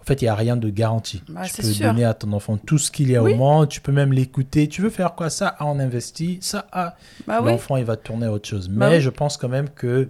[0.00, 1.22] En fait, il n'y a rien de garanti.
[1.28, 1.86] Bah, tu peux sûr.
[1.88, 3.32] donner à ton enfant tout ce qu'il y a Oui.
[3.32, 4.68] au monde, tu peux même l'écouter.
[4.68, 5.30] Tu veux faire quoi?
[5.30, 6.38] Ça, ah, on investit.
[6.40, 7.50] Ça, ah, Bah oui.
[7.50, 8.68] l'enfant, il va tourner à autre chose.
[8.68, 9.00] Bah Mais oui.
[9.02, 10.08] je pense quand même que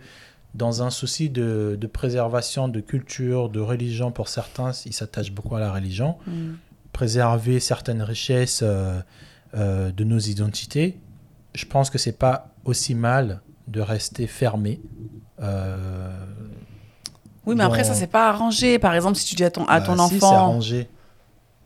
[0.54, 5.54] dans un souci de, de préservation de culture, de religion pour certains, ils s'attachent beaucoup
[5.56, 6.16] à la religion.
[6.26, 6.54] Mm.
[6.92, 8.98] Préserver certaines richesses euh,
[9.54, 10.98] euh, de nos identités,
[11.54, 14.80] je pense que c'est pas aussi mal de rester fermé.
[15.42, 16.10] Euh,
[17.46, 18.78] Oui, mais après, ça, c'est pas arrangé.
[18.78, 20.36] Par exemple, si tu dis à ton, à bah, ton si, c'est enfant.
[20.36, 20.88] arrangé.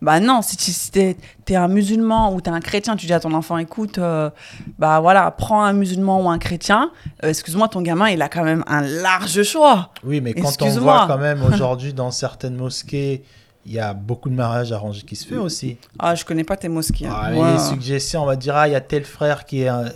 [0.02, 1.14] Bah non, si tu si t'es,
[1.44, 4.30] t'es un musulman ou t'es un chrétien, tu dis à ton enfant, écoute, euh,
[4.78, 6.90] bah voilà, prends un musulman ou un chrétien.
[7.22, 9.90] Euh, excuse-moi, ton gamin, il a quand même un large choix.
[10.02, 13.24] Oui, mais quand on voit quand même aujourd'hui dans certaines mosquées,
[13.66, 15.76] il y a beaucoup de mariages arrangés qui se fait aussi.
[15.98, 17.06] Ah, je connais pas tes mosquées.
[17.06, 17.14] hein.
[17.14, 17.52] Ah, Ouais.
[17.52, 19.68] Les suggestions, on va dire, ah, il y a tel frère qui est.
[19.68, 19.90] un- euh,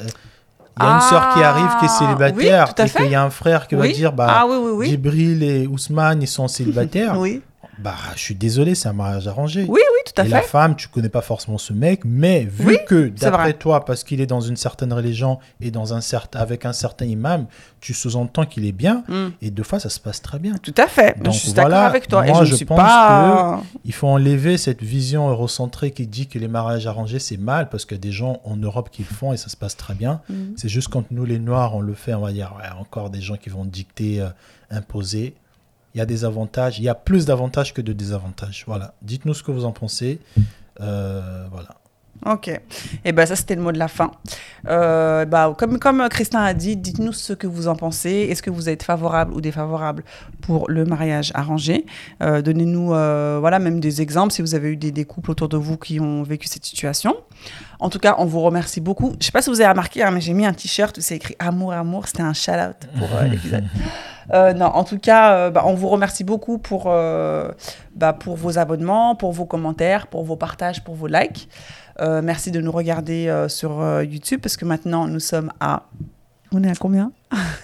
[0.77, 2.75] Il y a une Ah, sœur qui arrive qui est célibataire.
[2.77, 4.89] oui, et qu'il y a un frère qui va dire bah, ah oui, oui, oui.
[4.91, 7.15] Djibril et Ousmane, ils sont célibataires.
[7.19, 7.43] Oui,
[7.79, 9.63] Bah, je suis désolé, c'est un mariage arrangé.
[9.63, 10.49] oui, oui, tout à et la fait.
[10.49, 14.21] femme, tu connais pas forcément ce mec, mais vu Oui, que, d'après toi, parce qu'il
[14.21, 17.47] est dans une certaine religion et dans un certain, avec un certain imam,
[17.81, 19.27] tu sous-entends qu'il est bien, Mm.
[19.43, 20.55] et deux fois, ça se passe très bien.
[20.63, 21.19] Tout à fait.
[21.21, 22.25] Donc je suis voilà, d'accord avec toi.
[22.25, 23.63] moi, et je, je ne suis pense pas.
[23.85, 27.85] Il faut enlever cette vision eurocentrée qui dit que les mariages arrangés, c'est mal, parce
[27.85, 29.95] qu'il y a des gens en Europe qui le font et ça se passe très
[29.95, 30.21] bien.
[30.29, 30.35] Mm.
[30.57, 33.21] C'est juste quand nous, les Noirs, on le fait, on va dire, ouais, encore des
[33.21, 34.29] gens qui vont dicter, euh,
[34.71, 35.35] imposer.
[35.95, 38.65] Il y a des avantages, il y a plus d'avantages que de désavantages.
[38.67, 38.95] Voilà.
[39.03, 40.21] Dites-nous ce que vous en pensez.
[40.81, 41.77] Euh, voilà.
[42.27, 42.51] Ok.
[43.05, 44.11] Et ben ça c'était le mot de la fin.
[44.69, 48.29] Euh, bah, comme comme Christin a dit, dites-nous ce que vous en pensez.
[48.31, 50.05] Est-ce que vous êtes favorable ou défavorable
[50.41, 51.85] pour le mariage arrangé?
[52.23, 55.49] Euh, Donnez-nous euh, voilà même des exemples si vous avez eu des, des couples autour
[55.49, 57.15] de vous qui ont vécu cette situation.
[57.79, 59.15] En tout cas, on vous remercie beaucoup.
[59.21, 61.17] Je sais pas si vous avez remarqué, hein, mais j'ai mis un t-shirt où c'est
[61.17, 62.07] écrit amour amour.
[62.09, 63.65] C'était un shout out pour euh, l'épisode.
[64.33, 67.51] Euh, non, en tout cas, euh, bah, on vous remercie beaucoup pour, euh,
[67.95, 71.49] bah, pour vos abonnements, pour vos commentaires, pour vos partages, pour vos likes.
[72.01, 75.85] Euh, merci de nous regarder euh, sur euh, YouTube parce que maintenant nous sommes à.
[76.57, 77.11] On est à combien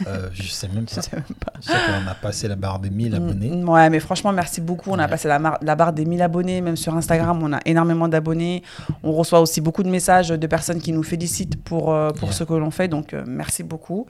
[0.06, 1.02] Euh, je sais même Je pas.
[1.02, 1.52] sais même pas.
[1.60, 3.50] Je sais qu'on a passé la barre des 1000 abonnés.
[3.50, 4.90] Mm, Ouais, mais franchement, merci beaucoup.
[4.90, 5.38] On a passé la,
[5.76, 8.64] barre des 1000 abonnés, même sur Instagram, on a énormément d'abonnés.
[9.04, 12.38] On reçoit aussi beaucoup de messages de personnes qui nous félicitent pour, euh, pour Yeah.
[12.38, 14.06] ce que l'on fait, donc euh, merci beaucoup.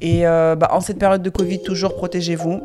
[0.00, 2.60] Et bah, en cette période de Covid, toujours protégez-vous.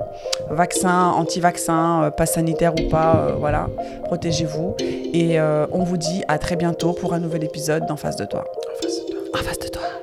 [0.50, 3.70] Vaccin, anti-vaccin, passe sanitaire ou pas, voilà,
[4.06, 4.76] protégez-vous.
[4.82, 8.44] Et on vous dit à très bientôt pour un nouvel épisode d'En face de toi.
[8.44, 9.40] En face de toi.
[9.40, 10.03] En face de toi.